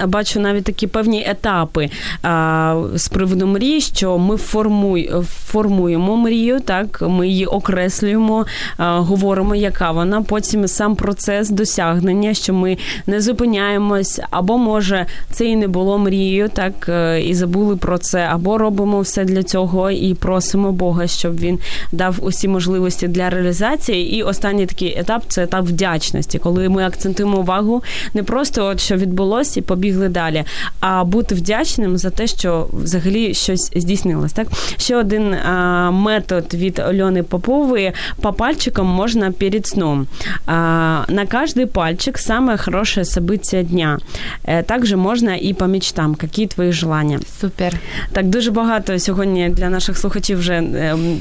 [0.07, 1.91] бачу навіть такі певні етапи
[2.23, 5.11] а, з приводу мрії, що ми формуй,
[5.47, 10.22] формуємо мрію, так, ми її окреслюємо, чітко говоримо, яка вона.
[10.22, 16.50] Потім сам процес досягнення, що ми не зупиняємось, або може це і не було мрією,
[16.50, 16.90] так
[17.24, 21.60] і забули про це, або робимо все для цього і просимо Бога, щоб він
[21.92, 24.16] дав усі можливості для реалізації.
[24.16, 28.96] І останній такий етап це етап вдячності, коли ми акцентуємо увагу не просто от що
[28.96, 30.44] відбулося і побігли далі,
[30.80, 34.34] а бути вдячним за те, що взагалі щось здійснилось.
[34.34, 34.48] Так
[34.78, 37.92] ще один а, метод від Альони Попової
[38.29, 40.07] по пальчикам можна перед сном.
[40.47, 43.99] А, на каждый пальчик самое хорошее событие дня.
[44.45, 46.17] Э, также можна і по мечтам.
[46.23, 47.21] Які твої желання?
[47.41, 47.81] Супер.
[48.13, 50.63] Так дуже багато сьогодні для наших слухачів вже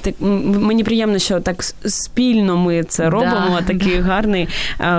[0.02, 3.58] так мені приємно, що так спільно ми це робимо.
[3.60, 4.04] Да, Такий да.
[4.04, 4.48] гарний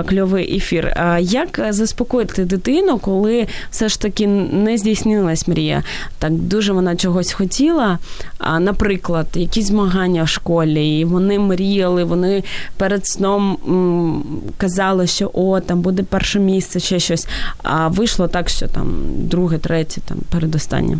[0.05, 0.93] кльовий ефір.
[1.19, 5.83] Як заспокоїти дитину, коли все ж таки не здійснилась мрія?
[6.19, 7.99] Так дуже вона чогось хотіла.
[8.37, 12.43] А, Наприклад, якісь змагання в школі, і вони мріяли, вони
[12.77, 14.23] перед сном м,
[14.57, 17.27] казали, що о, там буде перше місце, чи щось.
[17.63, 20.97] А вийшло так, що там друге, третє, там передостаннє.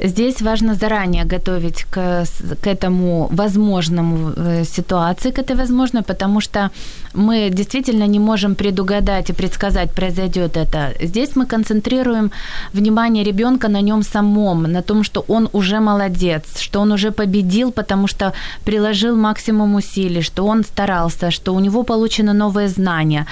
[0.00, 2.24] Здесь важно заранее готовить к,
[2.62, 6.70] к этому возможному э, ситуации, к этой возможной, потому что
[7.14, 10.94] мы действительно не можем предугадать и предсказать, произойдет это.
[11.00, 12.30] Здесь мы концентрируем
[12.72, 17.72] внимание ребенка на нем самом, на том, что он уже молодец, что он уже победил,
[17.72, 18.32] потому что
[18.64, 23.26] приложил максимум усилий, что он старался, что у него получены новые знания,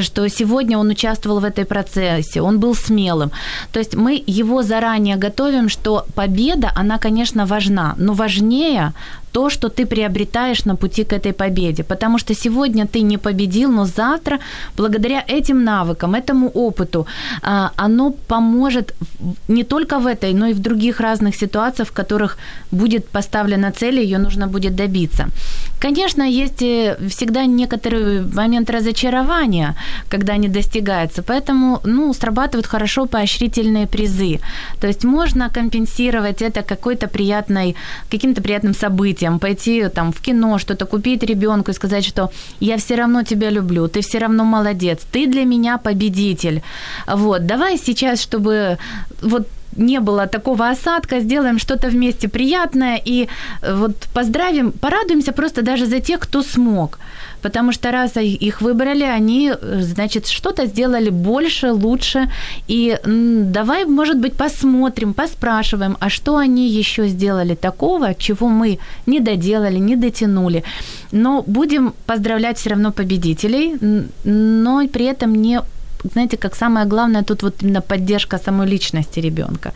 [0.00, 3.30] что сегодня он участвовал в этой процессе, он был смелым.
[3.72, 8.92] То есть мы его заранее готовим, что победа, она, конечно, важна, но важнее
[9.36, 11.82] то, что ты приобретаешь на пути к этой победе.
[11.82, 14.38] Потому что сегодня ты не победил, но завтра,
[14.76, 17.06] благодаря этим навыкам, этому опыту,
[17.42, 18.94] а, оно поможет
[19.48, 22.38] не только в этой, но и в других разных ситуациях, в которых
[22.72, 25.26] будет поставлена цель, ее нужно будет добиться.
[25.80, 29.74] Конечно, есть э, всегда некоторый момент разочарования,
[30.08, 34.40] когда не достигается, поэтому ну, срабатывают хорошо поощрительные призы.
[34.80, 37.74] То есть можно компенсировать это какой-то приятной,
[38.10, 42.94] каким-то приятным событием, пойти там в кино, что-то купить ребенку и сказать, что я все
[42.96, 46.62] равно тебя люблю, ты все равно молодец, ты для меня победитель.
[47.06, 48.78] Вот, давай сейчас, чтобы
[49.22, 53.28] вот не было такого осадка, сделаем что-то вместе приятное и
[53.62, 56.98] э, вот поздравим, порадуемся просто даже за тех, кто смог.
[57.42, 62.28] Потому что раз их выбрали, они, э, значит, что-то сделали больше, лучше.
[62.68, 69.20] И давай, может быть, посмотрим, поспрашиваем, а что они еще сделали такого, чего мы не
[69.20, 70.62] доделали, не дотянули.
[71.12, 73.74] Но будем поздравлять все равно победителей,
[74.24, 75.60] но при этом не
[76.04, 79.72] знаете, как самое главное тут вот именно поддержка самой личности ребенка.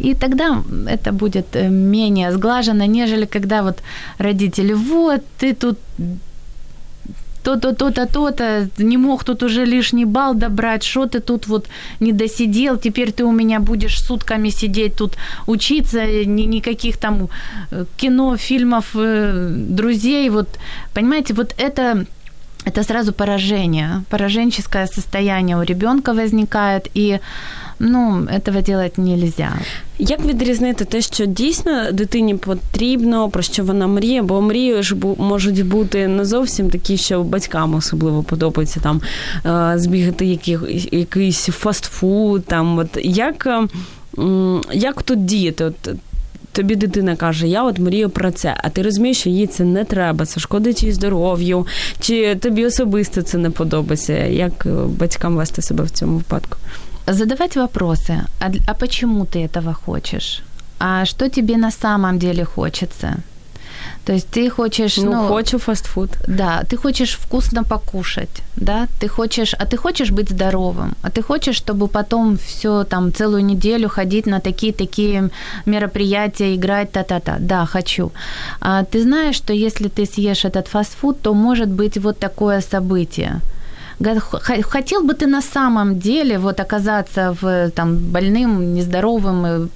[0.00, 3.82] И тогда это будет э, менее сглажено, нежели когда вот
[4.18, 5.78] родители, вот ты тут
[7.42, 11.68] то-то, то-то, то-то, не мог тут уже лишний балл добрать, что ты тут вот
[12.00, 17.28] не досидел, теперь ты у меня будешь сутками сидеть тут учиться, ни, никаких там
[17.70, 20.48] э, кино, фильмов, э, друзей, вот,
[20.94, 22.06] понимаете, вот это
[22.65, 27.19] это сразу поражение, пораженческое состояние у ребенка возникает, и
[27.79, 29.53] ну, этого делать нельзя.
[29.99, 35.65] Як відрізнити те, що дійсно дитині потрібно, про що вона мріє, бо мрії ж можуть
[35.65, 39.01] бути не зовсім такі, що батькам особливо подобається там
[39.45, 40.57] е, збігати який,
[40.91, 43.47] якийсь фастфуд, там от як,
[44.73, 45.65] як тут діяти?
[45.65, 45.89] От
[46.51, 49.83] тобі дитина каже, я от мрію про це, а ти розумієш, що їй це не
[49.83, 51.67] треба, це шкодить їй здоров'ю,
[51.99, 54.13] чи тобі особисто це не подобається?
[54.13, 56.57] Як е, батькам вести себе в цьому випадку?
[57.07, 58.21] Задавать вопросы.
[58.39, 60.41] А, а почему ты этого хочешь?
[60.79, 63.17] А что тебе на самом деле хочется?
[64.04, 64.96] То есть ты хочешь...
[64.96, 66.10] Ну, ну хочу фастфуд.
[66.26, 69.54] Да, ты хочешь вкусно покушать, да, ты хочешь...
[69.54, 74.26] А ты хочешь быть здоровым, а ты хочешь, чтобы потом все там целую неделю ходить
[74.26, 75.30] на такие-такие
[75.66, 77.36] мероприятия, играть, та-та-та.
[77.40, 78.10] Да, хочу.
[78.60, 83.40] А ты знаешь, что если ты съешь этот фастфуд, то может быть вот такое событие–
[84.02, 89.70] хотел бы ты на самом деле вот оказаться в, там, больным, нездоровым?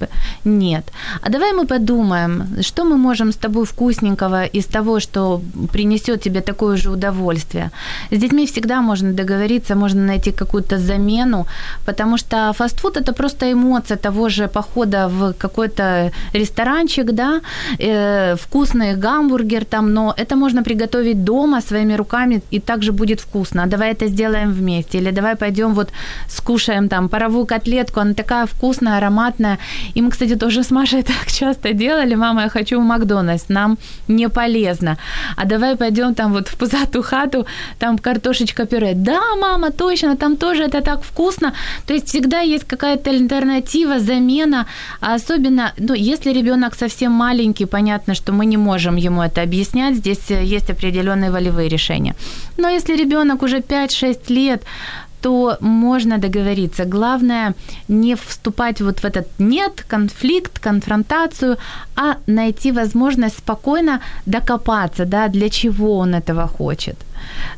[0.45, 0.83] Нет.
[1.21, 6.41] А давай мы подумаем, что мы можем с тобой вкусненького из того, что принесет тебе
[6.41, 7.71] такое же удовольствие.
[8.11, 11.45] С детьми всегда можно договориться, можно найти какую-то замену,
[11.85, 17.41] потому что фастфуд– это просто эмоция того же похода в какой-то ресторанчик, да,
[17.79, 23.63] э, вкусный гамбургер там, но это можно приготовить дома своими руками, и также будет вкусно.
[23.63, 24.97] А давай это сделаем вместе.
[24.99, 25.89] Или давай пойдем вот
[26.27, 29.57] скушаем там паровую котлетку, она такая вкусная, ароматная.
[29.95, 32.15] И мы, кстати, тоже с Машей так часто делали.
[32.15, 34.97] Мама, я хочу в Макдональдс, нам не полезно.
[35.37, 37.45] А давай пойдем там вот в пузатую хату,
[37.79, 38.93] там картошечка пюре.
[38.95, 41.53] Да, мама, точно, там тоже это так вкусно.
[41.87, 44.65] То есть всегда есть какая-то альтернатива, замена.
[45.01, 49.95] А особенно, ну, если ребенок совсем маленький, понятно, что мы не можем ему это объяснять.
[49.95, 52.15] Здесь есть определенные волевые решения.
[52.57, 54.63] Но если ребенок уже 5-6 лет,
[55.21, 56.85] то можно договориться.
[56.85, 57.53] Главное
[57.87, 61.57] не вступать вот в этот нет, конфликт, конфронтацию,
[61.95, 66.95] а найти возможность спокойно докопаться, да, для чего он этого хочет.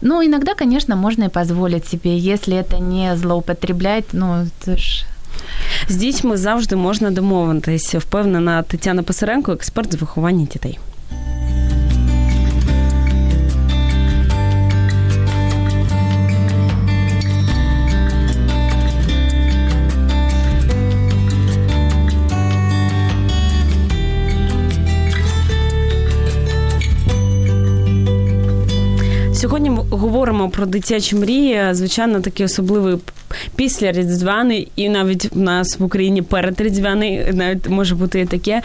[0.01, 5.05] Ну, иногда, конечно, можно и позволить себе, если это не злоупотреблять, ну, это ж
[5.89, 7.95] з дітьми завжди можна домовитись.
[7.95, 10.79] Впевнена Тетяна Писаренко, експерт з виховання дітей.
[29.37, 31.68] Сьогодні ми говоримо про дитячі мрії.
[31.70, 32.98] Звичайно, такий особливий
[33.56, 38.62] після Різдвяний, і навіть в нас в Україні перед Різдвяний, навіть може бути таке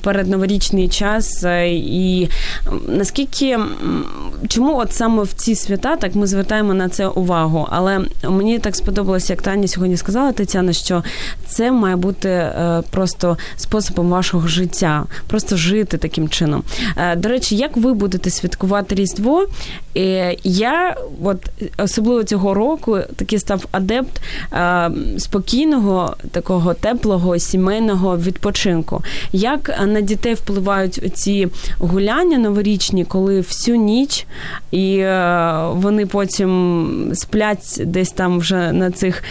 [0.00, 1.44] перед новорічний час.
[1.66, 2.28] І
[2.88, 3.58] наскільки
[4.48, 7.68] чому от саме в ці свята так ми звертаємо на це увагу?
[7.70, 11.02] Але мені так сподобалося, як Таня сьогодні сказала Тетяна, що
[11.46, 16.62] це має бути е, просто способом вашого життя, просто жити таким чином.
[16.96, 19.46] Е, до речі, як ви будете святкувати Різдво?
[19.96, 21.38] Е, я от
[21.78, 24.22] особливо цього року такий став адепт
[25.18, 29.02] спокійного, такого теплого сімейного відпочинку.
[29.32, 34.26] Як на дітей впливають ці гуляння новорічні, коли всю ніч
[34.70, 35.04] і
[35.70, 39.22] вони потім сплять десь там вже на цих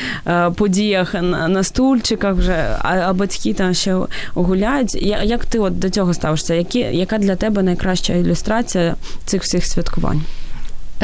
[0.55, 3.97] подіях на стульчиках, вже а батьки там ще
[4.33, 4.95] гуляють.
[5.23, 6.53] Як ти от до цього ставишся?
[6.53, 10.21] Які яка для тебе найкраща ілюстрація цих всіх святкувань?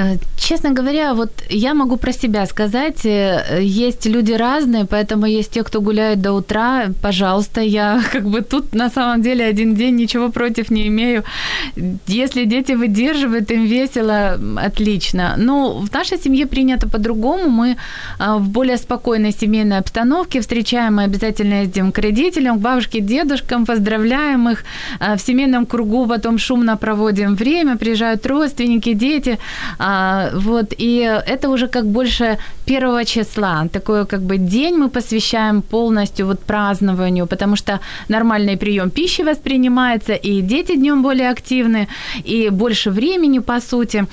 [0.01, 3.05] Э, честно говоря, вот я могу про себя сказать.
[3.05, 6.89] Э, есть люди разные, поэтому есть те, кто гуляет до утра.
[7.01, 11.23] Пожалуйста, я как бы тут на самом деле один день ничего против не имею.
[12.07, 15.35] Если дети выдерживают, им весело, отлично.
[15.37, 17.49] Но в нашей семье принято по-другому.
[17.49, 17.77] Мы
[18.19, 23.65] а, в более спокойной семейной обстановке встречаем, мы обязательно ездим к родителям, к бабушке, дедушкам,
[23.65, 24.63] поздравляем их.
[24.99, 29.37] В семейном кругу потом шумно проводим время, приезжают родственники, дети–
[29.77, 29.90] а,
[30.33, 33.67] вот, и это уже как больше первого числа.
[33.71, 40.13] Такой как бы день мы посвящаем полностью вот празднованию, потому что нормальный прием пищи воспринимается,
[40.13, 41.87] и дети днем более активны,
[42.27, 44.05] и больше времени, по сути.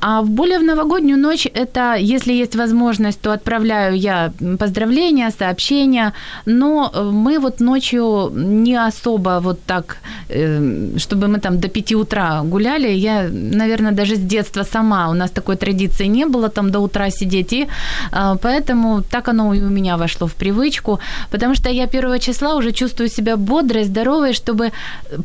[0.00, 6.12] А в более в новогоднюю ночь это, если есть возможность, то отправляю я поздравления, сообщения,
[6.46, 9.96] но мы вот ночью не особо вот так,
[10.28, 12.88] э, чтобы мы там до 5 утра гуляли.
[12.88, 15.10] Я, наверное, даже с детства сама сама.
[15.10, 17.52] У нас такой традиции не было, там до утра сидеть.
[17.52, 17.66] И
[18.12, 20.98] а, поэтому так оно и у меня вошло в привычку.
[21.30, 24.70] Потому что я первого числа уже чувствую себя бодрой, здоровой, чтобы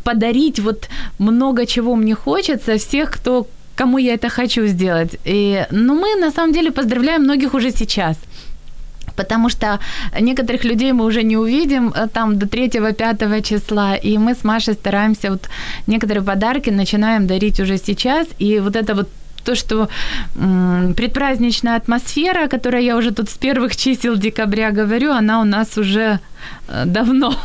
[0.04, 5.18] подарить вот много чего мне хочется всех, кто кому я это хочу сделать.
[5.26, 8.18] И, ну, мы на самом деле поздравляем многих уже сейчас
[9.16, 9.80] потому что
[10.20, 14.74] некоторых людей мы уже не увидим э, там до 3-5 числа, и мы с Машей
[14.74, 15.50] стараемся вот
[15.88, 19.08] некоторые подарки начинаем дарить уже сейчас, и вот это вот
[19.44, 19.90] то, что
[20.34, 26.20] предпраздничная атмосфера, которая я уже тут с первых чисел декабря говорю, она у нас уже
[26.86, 27.36] давно.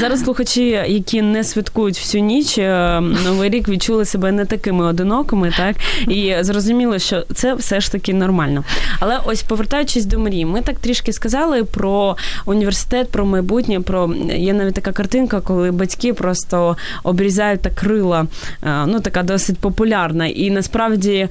[0.00, 5.52] Зараз слухачі, які не святкують всю ніч, е, новий рік відчули себе не такими одинокими,
[5.56, 5.76] так
[6.08, 8.64] і зрозуміло, що це все ж таки нормально.
[9.00, 13.80] Але ось повертаючись до мрії, ми так трішки сказали про університет, про майбутнє.
[13.80, 18.26] Про є навіть така картинка, коли батьки просто обрізають так крила.
[18.62, 21.28] Е, ну така досить популярна і насправді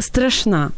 [0.00, 0.70] страшна.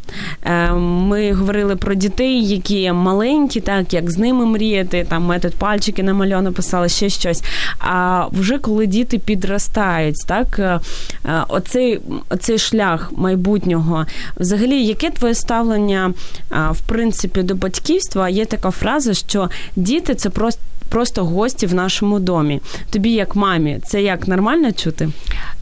[0.77, 6.15] Ми говорили про дітей, які маленькі, так як з ними мріяти, там метод пальчики на
[6.15, 7.43] мальо написали, ще щось.
[7.79, 10.81] А вже коли діти підростають, так е,
[11.25, 14.07] е, оцей, оцей шлях майбутнього,
[14.37, 16.13] взагалі, яке твоє ставлення
[16.53, 18.29] е, в принципі до батьківства?
[18.29, 20.61] Є така фраза, що діти це просто.
[20.89, 22.61] Просто гості в нашому домі.
[22.91, 25.09] Тобі, як мамі, це як нормально чути?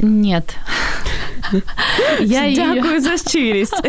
[0.00, 0.40] Ні.
[2.20, 3.00] Я Дякую ее...
[3.00, 3.88] за щирість.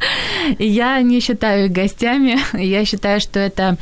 [0.58, 2.36] Я не считаю их гостями.
[2.52, 3.76] Я считаю, что это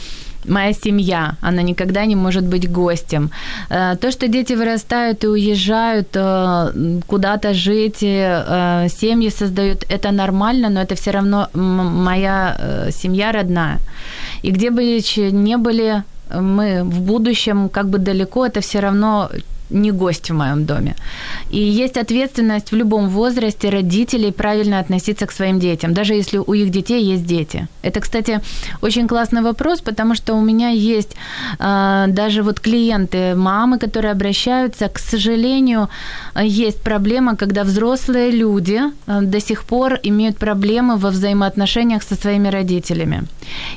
[0.48, 3.30] моя семья, она никогда не может быть гостем.
[3.70, 10.68] Э, то, что дети вырастают и уезжают э, куда-то жить, э, семьи создают, это нормально,
[10.70, 12.56] но это все равно моя
[12.90, 13.78] семья родная.
[14.42, 16.02] И где бы ни были
[16.34, 19.28] мы в будущем, как бы далеко, это все равно
[19.72, 20.94] не гость в моем доме.
[21.50, 26.54] И есть ответственность в любом возрасте родителей правильно относиться к своим детям, даже если у
[26.54, 27.66] их детей есть дети.
[27.82, 28.40] Это, кстати,
[28.82, 31.16] очень классный вопрос, потому что у меня есть
[31.58, 35.88] э, даже вот клиенты, мамы, которые обращаются, к сожалению,
[36.40, 42.48] есть проблема, когда взрослые люди э, до сих пор имеют проблемы во взаимоотношениях со своими
[42.48, 43.24] родителями.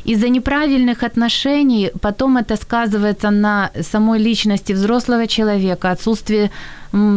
[0.05, 6.49] Из-за неправильных отношений потом это сказывается на самой личности взрослого человека, отсутствие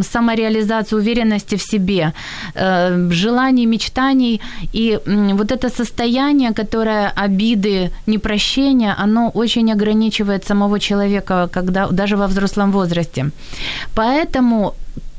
[0.02, 2.12] самореализации, уверенности в себе,
[2.54, 4.40] э, желаний, мечтаний.
[4.74, 12.26] И вот это состояние, которое обиды, непрощения, оно очень ограничивает самого человека, когда, даже во
[12.26, 13.30] взрослом возрасте.
[13.94, 14.74] Поэтому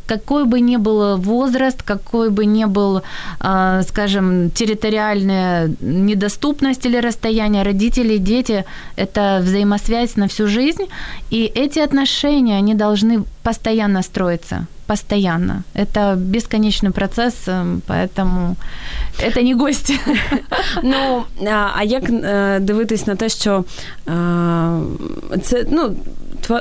[0.09, 3.01] какой бы ни был возраст, какой бы ни был,
[3.39, 8.65] а, скажем, территориальная недоступность или расстояние, родители и дети–
[8.97, 10.87] это взаимосвязь на всю жизнь,
[11.29, 15.63] и эти отношения, они должны постоянно строиться постоянно.
[15.75, 18.55] Это бесконечный процес, э, поэтому
[19.19, 19.99] это не гості.
[20.83, 21.23] Ну,
[21.75, 23.63] а як е, дивитись на те, що
[24.07, 24.11] е,
[25.43, 25.95] це, ну,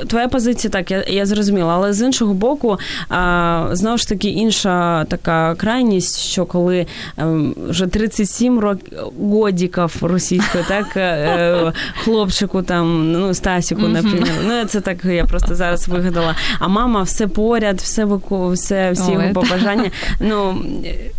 [0.09, 2.79] твоя позиція так, я я зрозуміла, але з іншого боку,
[3.09, 6.87] а, знову ж таки, інша така крайність, що коли
[7.17, 11.73] а, ем, вже 37 років годіків російською, так е, е,
[12.05, 16.35] хлопчику там, ну, Стасіку, наприклад, ну це так я просто зараз вигадала.
[16.59, 19.91] А мама все поряд, все вику, все всі його побажання.
[20.21, 20.65] Ну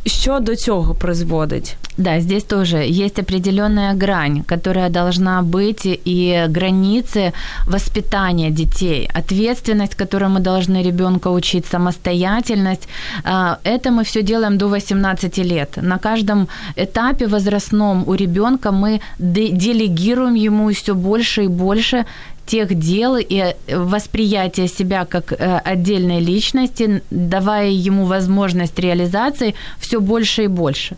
[0.06, 1.76] що до цього призводить?
[1.98, 7.34] Да, здесь тоже есть определенная грань, которая должна быть, и границы
[7.68, 12.88] воспитания детей, ответственность, которую мы должны ребенка учить, самостоятельность.
[13.24, 15.78] А, это мы все делаем до 18 лет.
[15.82, 16.48] На каждом
[16.78, 22.06] этапе возрастном у ребенка мы делегируем ему все больше и больше
[22.46, 30.44] тех дел и восприятия себя как э, отдельной личности, давая ему возможность реализации все больше
[30.44, 30.96] и больше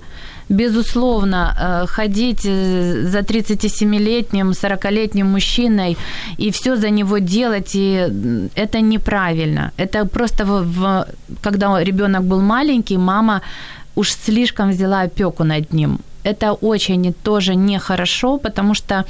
[0.52, 5.98] безусловно, э, ходить э, за 37-летним, 40-летним мужчиной
[6.40, 8.08] и все за него делать, и
[8.56, 9.72] это неправильно.
[9.78, 11.06] Это просто, в, в,
[11.42, 13.42] когда ребенок был маленький, мама
[13.96, 16.00] уж слишком взяла опеку над ним.
[16.24, 19.06] Это очень тоже нехорошо, потому что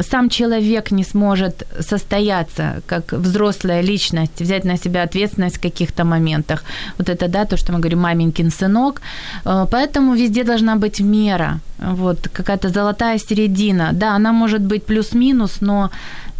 [0.00, 6.64] сам человек не сможет состояться как взрослая личность, взять на себя ответственность в каких-то моментах.
[6.98, 9.00] Вот это, да, то, что мы говорим, маменькин сынок.
[9.44, 13.90] Э, поэтому везде должна быть мера, вот какая-то золотая середина.
[13.92, 15.90] Да, она может быть плюс-минус, но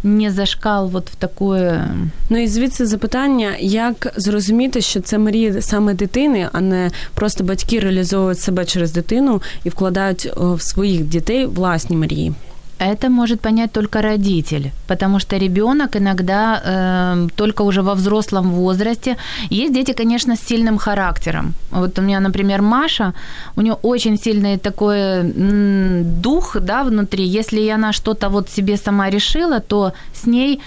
[0.03, 1.87] не зашкал вот в такое.
[2.29, 7.79] Ну і звідси запитання, як зрозуміти, що це мрії саме дитини, а не просто батьки
[7.79, 12.33] реалізовують себе через дитину і вкладають в своїх дітей власні мрії.
[12.80, 19.16] Это может понять только родитель, потому что ребенок иногда э, только уже во взрослом возрасте.
[19.50, 21.52] Есть дети, конечно, с сильным характером.
[21.70, 23.12] Вот у меня, например, Маша,
[23.56, 27.24] у нее очень сильный такой м, дух да, внутри.
[27.38, 30.60] Если она что-то вот себе сама решила, то с ней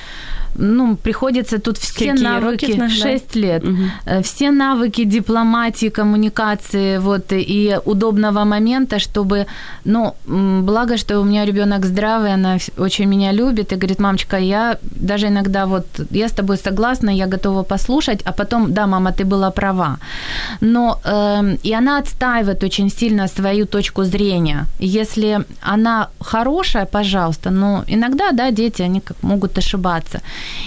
[0.55, 4.21] ну, приходится тут все Какие навыки, роки, 6 лет, угу.
[4.23, 9.45] все навыки дипломатии, коммуникации, вот, и удобного момента, чтобы,
[9.85, 14.77] ну, благо, что у меня ребенок здравый, она очень меня любит, и говорит, мамочка, я
[15.01, 19.25] даже иногда вот, я с тобой согласна, я готова послушать, а потом, да, мама, ты
[19.25, 19.97] была права.
[20.61, 24.65] Но, э, и она отстаивает очень сильно свою точку зрения.
[24.79, 30.21] Если она хорошая, пожалуйста, но иногда, да, дети, они как могут ошибаться.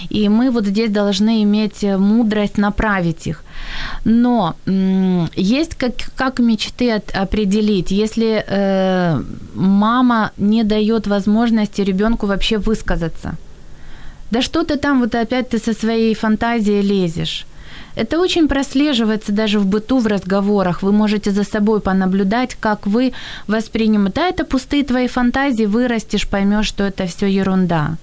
[0.09, 3.43] И мы вот здесь должны иметь э, мудрость направить их.
[4.05, 4.55] Но
[5.35, 9.21] есть как, как мечты от, определить, если э,
[9.55, 13.35] мама не дает возможности ребенку вообще высказаться.
[14.31, 17.45] Да что ты там вот опять ты со своей фантазией лезешь?
[17.97, 20.83] Это очень прослеживается даже в быту, в разговорах.
[20.83, 23.13] Вы можете за собой понаблюдать, как вы
[23.47, 24.13] воспринимаете.
[24.15, 27.97] Да, это пустые твои фантазии, вырастешь, поймешь, что это все ерунда.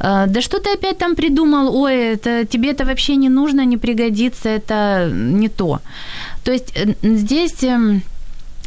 [0.00, 1.74] А, да что ты опять там придумал?
[1.76, 5.80] Ой, это, тебе это вообще не нужно, не пригодится, это не то.
[6.44, 8.02] То есть э, здесь эм,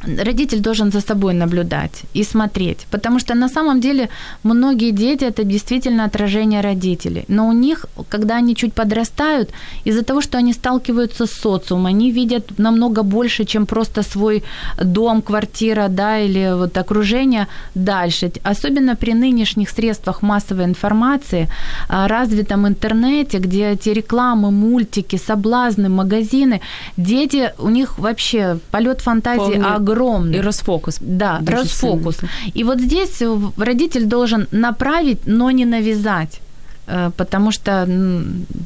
[0.03, 4.09] родитель должен за собой наблюдать и смотреть, потому что на самом деле
[4.43, 9.49] многие дети это действительно отражение родителей, но у них, когда они чуть подрастают,
[9.85, 14.43] из-за того, что они сталкиваются с социумом, они видят намного больше, чем просто свой
[14.83, 18.31] дом, квартира, да, или вот окружение дальше.
[18.43, 21.47] Особенно при нынешних средствах массовой информации,
[21.89, 26.61] а, развитом интернете, где эти рекламы, мультики, соблазны, магазины,
[26.97, 30.37] дети, у них вообще полет фантазии огромный огромный.
[30.37, 30.97] И расфокус.
[31.01, 32.15] Да, расфокус.
[32.15, 32.59] Сильный.
[32.59, 33.21] И вот здесь
[33.57, 36.39] родитель должен направить, но не навязать
[36.87, 37.87] э, потому что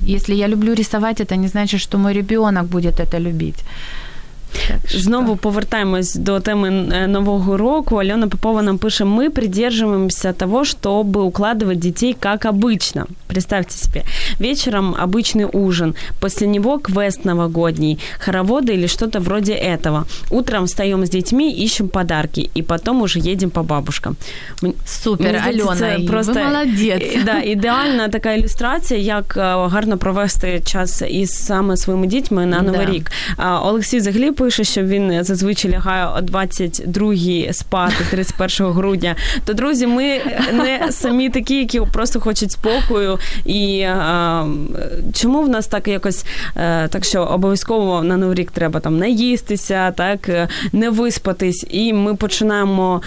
[0.07, 3.63] если я люблю рисовать, это не значит, что мой ребенок будет это любить.
[4.68, 7.96] Так Знову повертаємось до теми э, Нового року.
[7.96, 13.07] Алена Попова нам пише: мы придерживаемся того, чтобы укладывать детей как обычно.
[13.26, 14.05] Представьте себе,
[14.40, 20.05] вечером обычный ужин, после него квест новогодний, хороводы или что-то вроде этого.
[20.30, 24.16] Утром встаем с детьми, ищем подарки, и потом уже едем по бабушкам.
[24.86, 27.18] Супер, Альона, просто ви молодець.
[27.24, 29.34] Да, ідеальна така ілюстрація, як
[29.70, 32.92] гарно провести час із саме своїми дітьми на Новий да.
[32.92, 33.11] рік.
[33.62, 39.15] Олексій Загліп пише, що він зазвичай лягає о 22-й спати 31 грудня.
[39.45, 40.21] То друзі, ми
[40.53, 43.19] не самі такі, які просто хочуть спокою.
[43.45, 44.45] І а,
[45.13, 46.25] чому в нас так якось
[46.55, 51.65] а, е, так, що обов'язково на новий рік треба там наїстися, так е, не виспатись,
[51.69, 53.01] і ми починаємо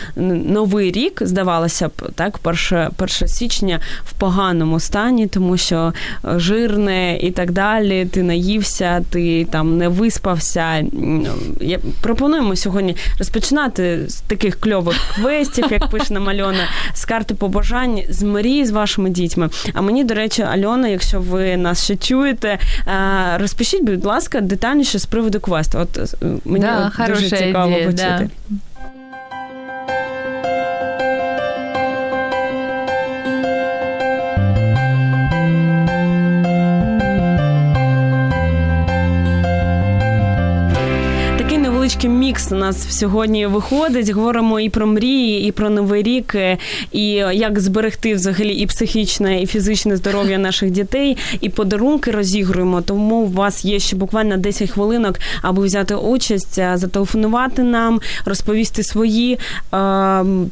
[0.47, 5.93] новий рік, здавалося б, так, 1, 1 січня в поганому стані, тому що
[6.25, 8.05] жирне і так далі.
[8.05, 10.85] Ти наївся, ти там не виспався
[11.61, 18.01] я пропонуємо сьогодні розпочинати з таких кльових квестів, як пише нам Альона, з карти побажань,
[18.09, 19.51] з мрії з вашими дітьми.
[19.75, 22.59] А мені, до речі, Альона, якщо ви нас ще чуєте,
[23.37, 25.79] розпишіть, будь ласка, детальніше з приводу квесту.
[25.79, 28.31] От е, мені да, от дуже цікаво ідея, почути.
[28.49, 28.57] Да.
[41.89, 44.11] Невеличкий мікс у нас сьогодні виходить.
[44.11, 46.37] Говоримо і про мрії, і про новий рік,
[46.93, 52.81] і як зберегти взагалі і психічне, і фізичне здоров'я наших дітей, і подарунки розігруємо.
[52.81, 59.33] Тому у вас є ще буквально 10 хвилинок, аби взяти участь, зателефонувати нам, розповісти свої
[59.33, 59.39] е,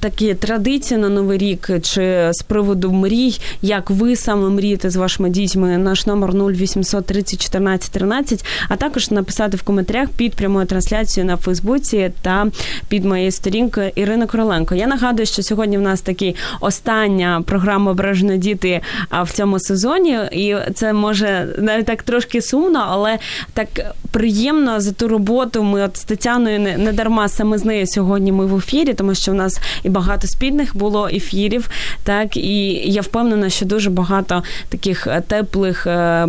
[0.00, 5.30] такі традиції на новий рік чи з приводу мрій, як ви саме мрієте з вашими
[5.30, 5.78] дітьми.
[5.78, 11.36] Наш номер 0800 30 14 13, а також написати в коментарях під прямою трансляцією на
[11.36, 12.46] Фейсбуці та
[12.88, 14.74] під моєю сторінкою Ірина Короленко.
[14.74, 18.80] Я нагадую, що сьогодні в нас такий остання програма «Ображені діти
[19.22, 23.18] в цьому сезоні, і це може навіть так трошки сумно, але
[23.54, 23.68] так
[24.10, 25.62] приємно за ту роботу.
[25.62, 28.32] Ми от з Тетяною не, дарма саме з нею сьогодні.
[28.32, 31.70] Ми в ефірі, тому що в нас і багато спільних було ефірів.
[32.04, 36.26] Так і я впевнена, що дуже багато таких теплих е,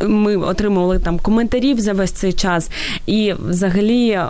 [0.00, 2.70] ми отримували там коментарів за весь цей час.
[3.06, 4.20] І взагалі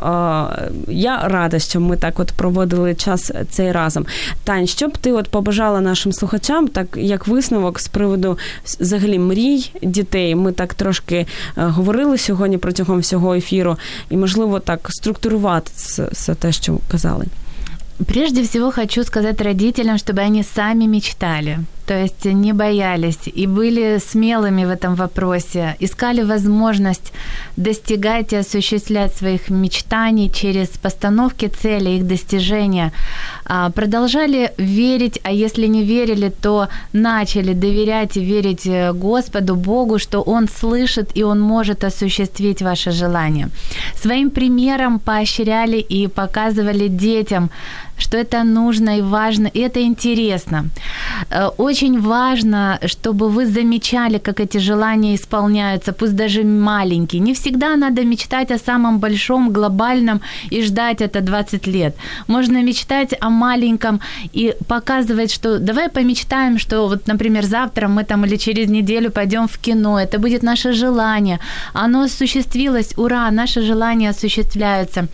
[0.88, 4.06] я рада, що ми так от проводили час цей разом.
[4.44, 9.72] Тань, що б ти от побажала нашим слухачам, так як висновок з приводу взагалі мрій
[9.82, 10.34] дітей?
[10.34, 13.76] Ми так трошки е, говорили сьогодні протягом всього ефіру,
[14.10, 15.70] і можливо так структурувати
[16.12, 17.26] все те, що казали.
[18.06, 21.58] Прежде всего хочу сказать родителям, чтобы они сами мечтали,
[21.90, 27.12] то есть не боялись и были смелыми в этом вопросе, искали возможность
[27.56, 32.92] достигать и осуществлять своих мечтаний через постановки цели, их достижения,
[33.44, 39.98] а, продолжали верить, а если не верили, то начали доверять и верить э, Господу, Богу,
[39.98, 43.48] что Он слышит и Он может осуществить ваше желание.
[44.00, 47.50] Своим примером поощряли и показывали детям,
[48.00, 50.64] что это нужно и важно, и это интересно.
[51.30, 57.20] Э, очень важно, чтобы вы замечали, как эти желания исполняются, пусть даже маленькие.
[57.20, 60.20] Не всегда надо мечтать о самом большом, глобальном
[60.50, 61.96] и ждать это 20 лет.
[62.28, 64.00] Можно мечтать о маленьком
[64.32, 69.46] и показывать, что давай помечтаем, что вот, например, завтра мы там или через неделю пойдем
[69.48, 71.38] в кино, это будет наше желание.
[71.72, 75.08] Оно осуществилось, ура, наши желания осуществляются.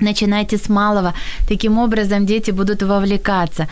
[0.00, 1.14] Начинайте с малого.
[1.48, 3.66] Таким образом дети будут вовлекаться.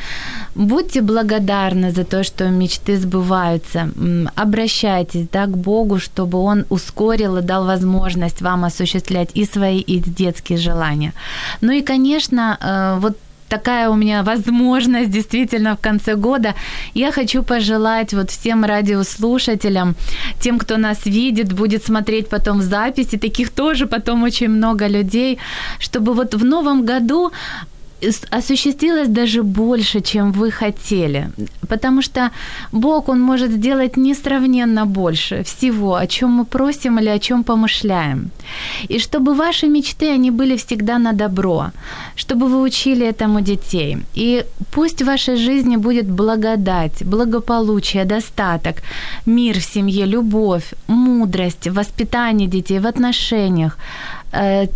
[0.55, 3.91] Будьте благодарны за то, что мечты сбываются.
[4.37, 9.99] Обращайтесь да, к Богу, чтобы Он ускорил и дал возможность вам осуществлять и свои, и
[9.99, 11.13] детские желания.
[11.61, 13.17] Ну и, конечно, э, вот
[13.49, 16.55] такая у меня возможность действительно в конце года.
[16.95, 19.95] Я хочу пожелать вот всем радиослушателям,
[20.41, 25.39] тем, кто нас видит, будет смотреть потом в записи, таких тоже потом очень много людей,
[25.79, 27.33] чтобы вот в новом году
[28.31, 31.31] осуществилось даже больше, чем вы хотели.
[31.69, 32.31] Потому что
[32.73, 38.31] Бог, Он может сделать несравненно больше всего, о чем мы просим или о чем помышляем.
[38.89, 41.71] И чтобы ваши мечты, они были всегда на добро,
[42.17, 43.99] чтобы вы учили этому детей.
[44.15, 48.83] И пусть в вашей жизни будет благодать, благополучие, достаток,
[49.27, 53.79] мир в семье, любовь, мудрость, воспитание детей в отношениях,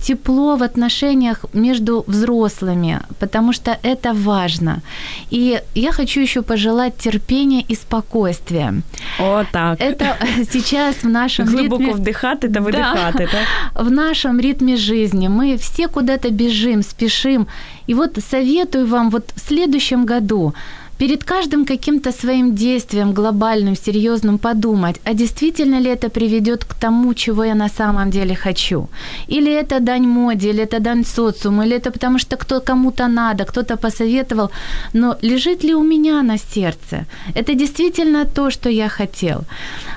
[0.02, 4.82] тепло в отношениях между взрослыми, потому что это важно.
[5.30, 8.82] И я хочу еще пожелать терпения и спокойствия.
[9.18, 9.80] О, так.
[9.80, 10.16] Это
[10.52, 11.94] сейчас в нашем Глубоко ритме...
[11.94, 13.26] вдыхать, это выдыхать, да.
[13.26, 13.46] так?
[13.74, 17.46] В нашем ритме жизни мы все куда-то бежим, спешим.
[17.88, 20.54] И вот советую вам вот в следующем году
[20.98, 27.14] перед каждым каким-то своим действием глобальным, серьезным подумать, а действительно ли это приведет к тому,
[27.14, 28.88] чего я на самом деле хочу?
[29.28, 33.44] Или это дань моде, или это дань социуму, или это потому что кто кому-то надо,
[33.44, 34.50] кто-то посоветовал,
[34.92, 37.06] но лежит ли у меня на сердце?
[37.34, 39.44] Это действительно то, что я хотел.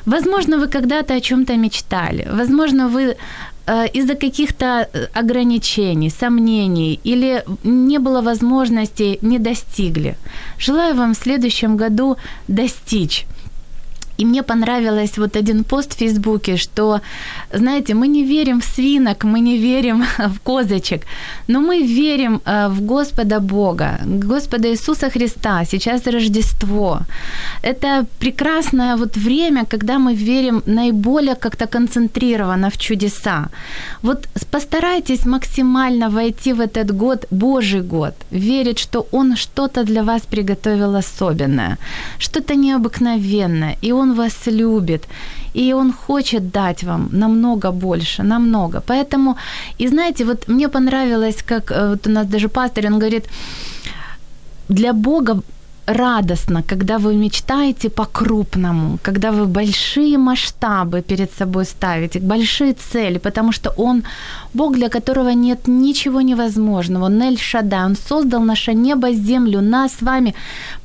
[0.06, 2.28] Возможно, вы когда-то о чем-то мечтали.
[2.32, 3.16] Возможно, вы
[3.94, 10.16] из-за каких-то э, ограничений, сомнений или не было возможности, не достигли.
[10.60, 12.18] Желаю вам в следующем году
[12.48, 13.26] достичь
[14.22, 17.00] и мне понравилось вот один пост в Фейсбуке, что,
[17.54, 21.02] знаете, мы не верим в свинок, мы не верим в козочек,
[21.48, 25.66] но мы верим э, в Господа Бога, Господа Иисуса Христа.
[25.66, 27.00] Сейчас Рождество.
[27.64, 33.50] Это прекрасное вот время, когда мы верим наиболее как-то концентрированно в чудеса.
[34.04, 40.22] Вот постарайтесь максимально войти в этот год, Божий год, верить, что Он что-то для вас
[40.22, 41.78] приготовил особенное,
[42.20, 45.08] что-то необыкновенное, и Он вас любит,
[45.56, 48.82] и Он хочет дать вам намного больше, намного.
[48.82, 49.36] Поэтому,
[49.80, 53.26] и знаете, вот мне понравилось, как э, вот у нас даже пастор, он говорит,
[54.70, 55.42] для Бога
[55.86, 63.52] радостно, когда вы мечтаете по-крупному, когда вы большие масштабы перед собой ставите, большие цели, потому
[63.52, 64.04] что Он
[64.54, 67.10] Бог, для которого нет ничего невозможного.
[67.10, 70.34] Нель Шада, Он создал наше небо, землю, нас с вами.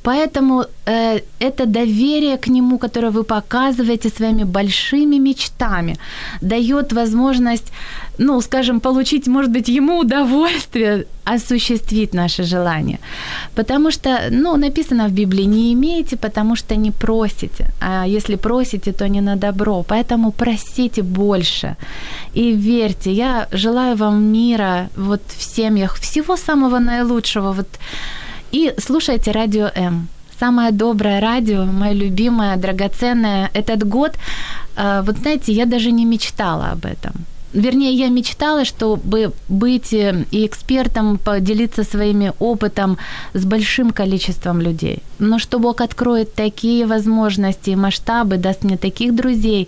[0.03, 5.97] Поэтому э, это доверие к Нему, которое вы показываете своими большими мечтами,
[6.41, 7.71] дает возможность,
[8.17, 12.99] ну, скажем, получить, может быть, Ему удовольствие осуществить наше желание.
[13.55, 17.65] Потому что, ну, написано в Библии, не имеете, потому что не просите.
[17.81, 19.83] А если просите, то не на добро.
[19.83, 21.75] Поэтому просите больше.
[22.33, 27.51] И верьте, я желаю вам мира вот в семьях, всего самого наилучшего.
[27.51, 27.67] Вот.
[28.53, 30.07] И слушайте Радио М.
[30.39, 33.49] Самое доброе радио, мое любимое, драгоценное.
[33.53, 34.11] Этот год,
[34.75, 37.13] а, вот знаете, я даже не мечтала об этом.
[37.57, 42.97] Вернее, я мечтала, чтобы быть э, и экспертом, поделиться своими опытом
[43.33, 45.01] с большим количеством людей.
[45.17, 49.67] Но что Бог откроет такие возможности и масштабы, даст мне таких друзей,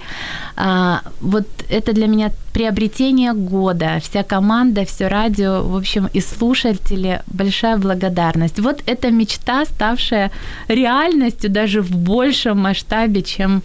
[0.56, 4.00] а, вот это для меня приобретение года.
[4.04, 8.60] Вся команда, все радио, в общем, и слушатели, большая благодарность.
[8.60, 10.30] Вот эта мечта, ставшая
[10.68, 13.64] реальностью даже в большем масштабе, чем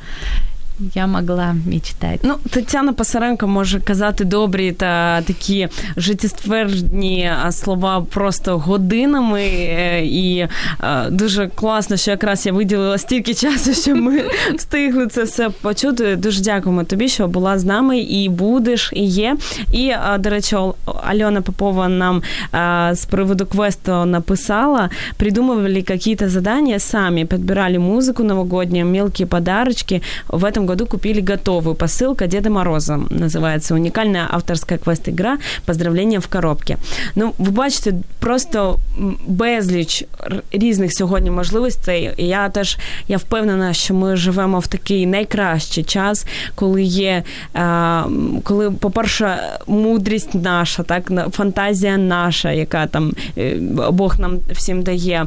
[0.96, 2.20] я могла мечтати.
[2.24, 5.68] Ну, Тетяна Пасаренко може казати добрі та такі
[5.98, 9.42] життєствердні слова просто годинами.
[9.42, 10.50] Е, і е,
[11.10, 14.24] дуже класно, що якраз я виділила стільки часу, щоб ми
[14.58, 16.16] встигли це все почути.
[16.16, 19.38] Дуже дякуємо тобі, що була з нами і будеш, і є.
[19.72, 20.56] І, е, до речі,
[21.04, 22.22] Альона Попова нам
[22.96, 30.02] з приводу квесту написала, придумывали какие-то задания сами, подбирали музыку новогоднюю, мелкие подарочки.
[30.28, 32.97] В этом году купили готовую посылку Деда Мороза.
[33.11, 36.77] Называется уникальная авторская квест-игра «Поздравлення в коробці».
[37.15, 38.79] Ну, ви бачите, просто
[39.27, 40.05] безліч
[40.53, 42.11] різних сьогодні можливостей.
[42.17, 47.23] Я теж я впевнена, що ми живемо в такий найкращий час, коли є,
[48.43, 53.57] коли, по-перше, мудрість наша, так, фантазія наша, яка там е,
[53.91, 55.27] Бог нам всім дає,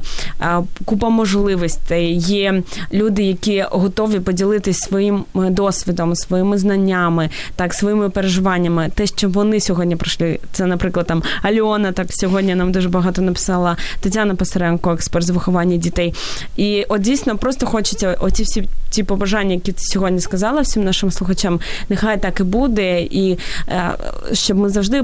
[0.86, 2.18] купа можливостей.
[2.18, 2.64] Є
[2.94, 9.96] люди, які готові поділитись своїм досвідом, своїми знаннями, так, своїми переживаннями, те, що вони сьогодні
[9.96, 10.40] пройшли.
[10.52, 15.78] Це, наприклад, там Альона, так сьогодні нам дуже багато написала Тетяна Писаренко, експерт з виховання
[15.78, 16.14] дітей.
[16.58, 21.12] І от дійсно просто хочеться оці всі ті побажання, які ти сьогодні сказала всім нашим
[21.12, 21.60] слухачам,
[21.90, 23.38] нехай так і буде, і
[23.70, 23.94] е,
[24.34, 25.04] щоб ми завжди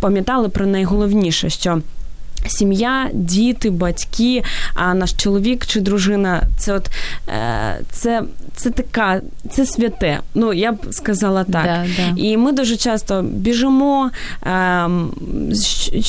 [0.00, 1.80] пам'ятали про найголовніше, що
[2.48, 4.44] Сім'я, діти, батьки,
[4.74, 6.90] а наш чоловік чи дружина це от
[7.28, 8.22] е, це
[8.56, 9.20] це така,
[9.50, 10.20] це святе.
[10.34, 11.64] Ну я б сказала так.
[11.64, 12.22] Да, да.
[12.22, 14.10] І ми дуже часто біжимо,
[14.46, 14.88] е,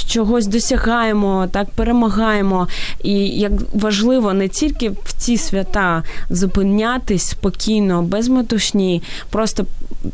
[0.08, 2.68] чогось досягаємо, так перемагаємо.
[3.04, 9.66] І як важливо не тільки в ці свята зупинятись спокійно, без метушні, просто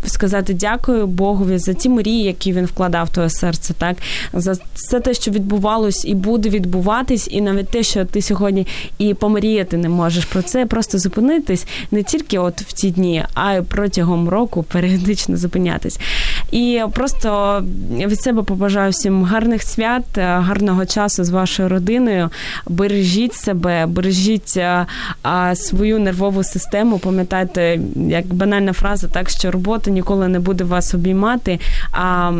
[0.05, 3.97] сказати дякую Богові за ті мрії, які він вкладав в твоє серце, так
[4.33, 9.13] за все те, що відбувалось і буде відбуватись, і навіть те, що ти сьогодні і
[9.13, 13.61] помріяти не можеш про це, просто зупинитись не тільки от в ці дні, а й
[13.61, 15.99] протягом року періодично зупинятись.
[16.53, 22.29] І просто від себе побажаю всім гарних свят, гарного часу з вашою родиною.
[22.67, 24.57] Бережіть себе, бережіть
[25.23, 26.99] а, свою нервову систему.
[26.99, 31.59] Пам'ятайте, як банальна фраза, так що робота ніколи не буде вас обіймати.
[31.91, 32.31] А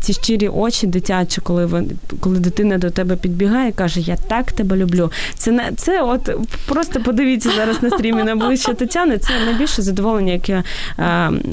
[0.00, 1.84] ці щирі очі дитячі, коли ви
[2.20, 5.12] коли дитина до тебе підбігає, каже: Я так тебе люблю.
[5.34, 6.30] Це це, от
[6.66, 9.18] просто подивіться зараз на стрімі на обличчя Тетяни.
[9.18, 10.62] Це найбільше задоволення, яке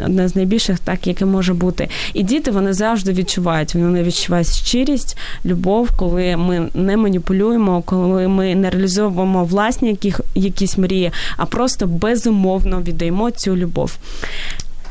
[0.05, 1.89] одне з найбільших, так яке може бути.
[2.13, 3.75] І діти вони завжди відчувають.
[3.75, 9.97] Вони відчувають щирість, любов, коли ми не маніпулюємо, коли ми не реалізовуємо власні
[10.35, 13.97] якісь мрії, а просто безумовно віддаємо цю любов.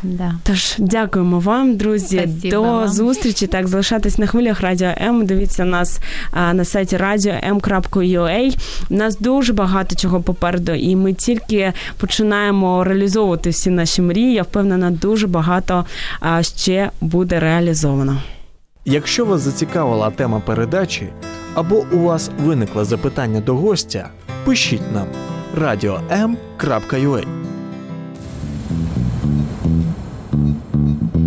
[0.03, 0.35] Да.
[0.43, 2.19] Тож дякуємо вам, друзі.
[2.19, 2.89] Спасибо До вам.
[2.89, 3.47] зустрічі.
[3.47, 5.27] Так, залишайтесь на хвилях Радіо М.
[5.27, 8.59] Дивіться нас а, на сайті radio.m.ua.
[8.91, 14.35] У нас дуже багато чого попереду, і ми тільки починаємо реалізовувати всі наші мрії.
[14.35, 15.85] Я впевнена, дуже багато
[16.21, 18.23] а, ще буде реалізовано.
[18.85, 21.09] Якщо вас зацікавила тема передачі
[21.55, 24.09] або у вас виникло запитання до гостя,
[24.45, 25.07] пишіть нам
[25.61, 27.25] radio.m.ua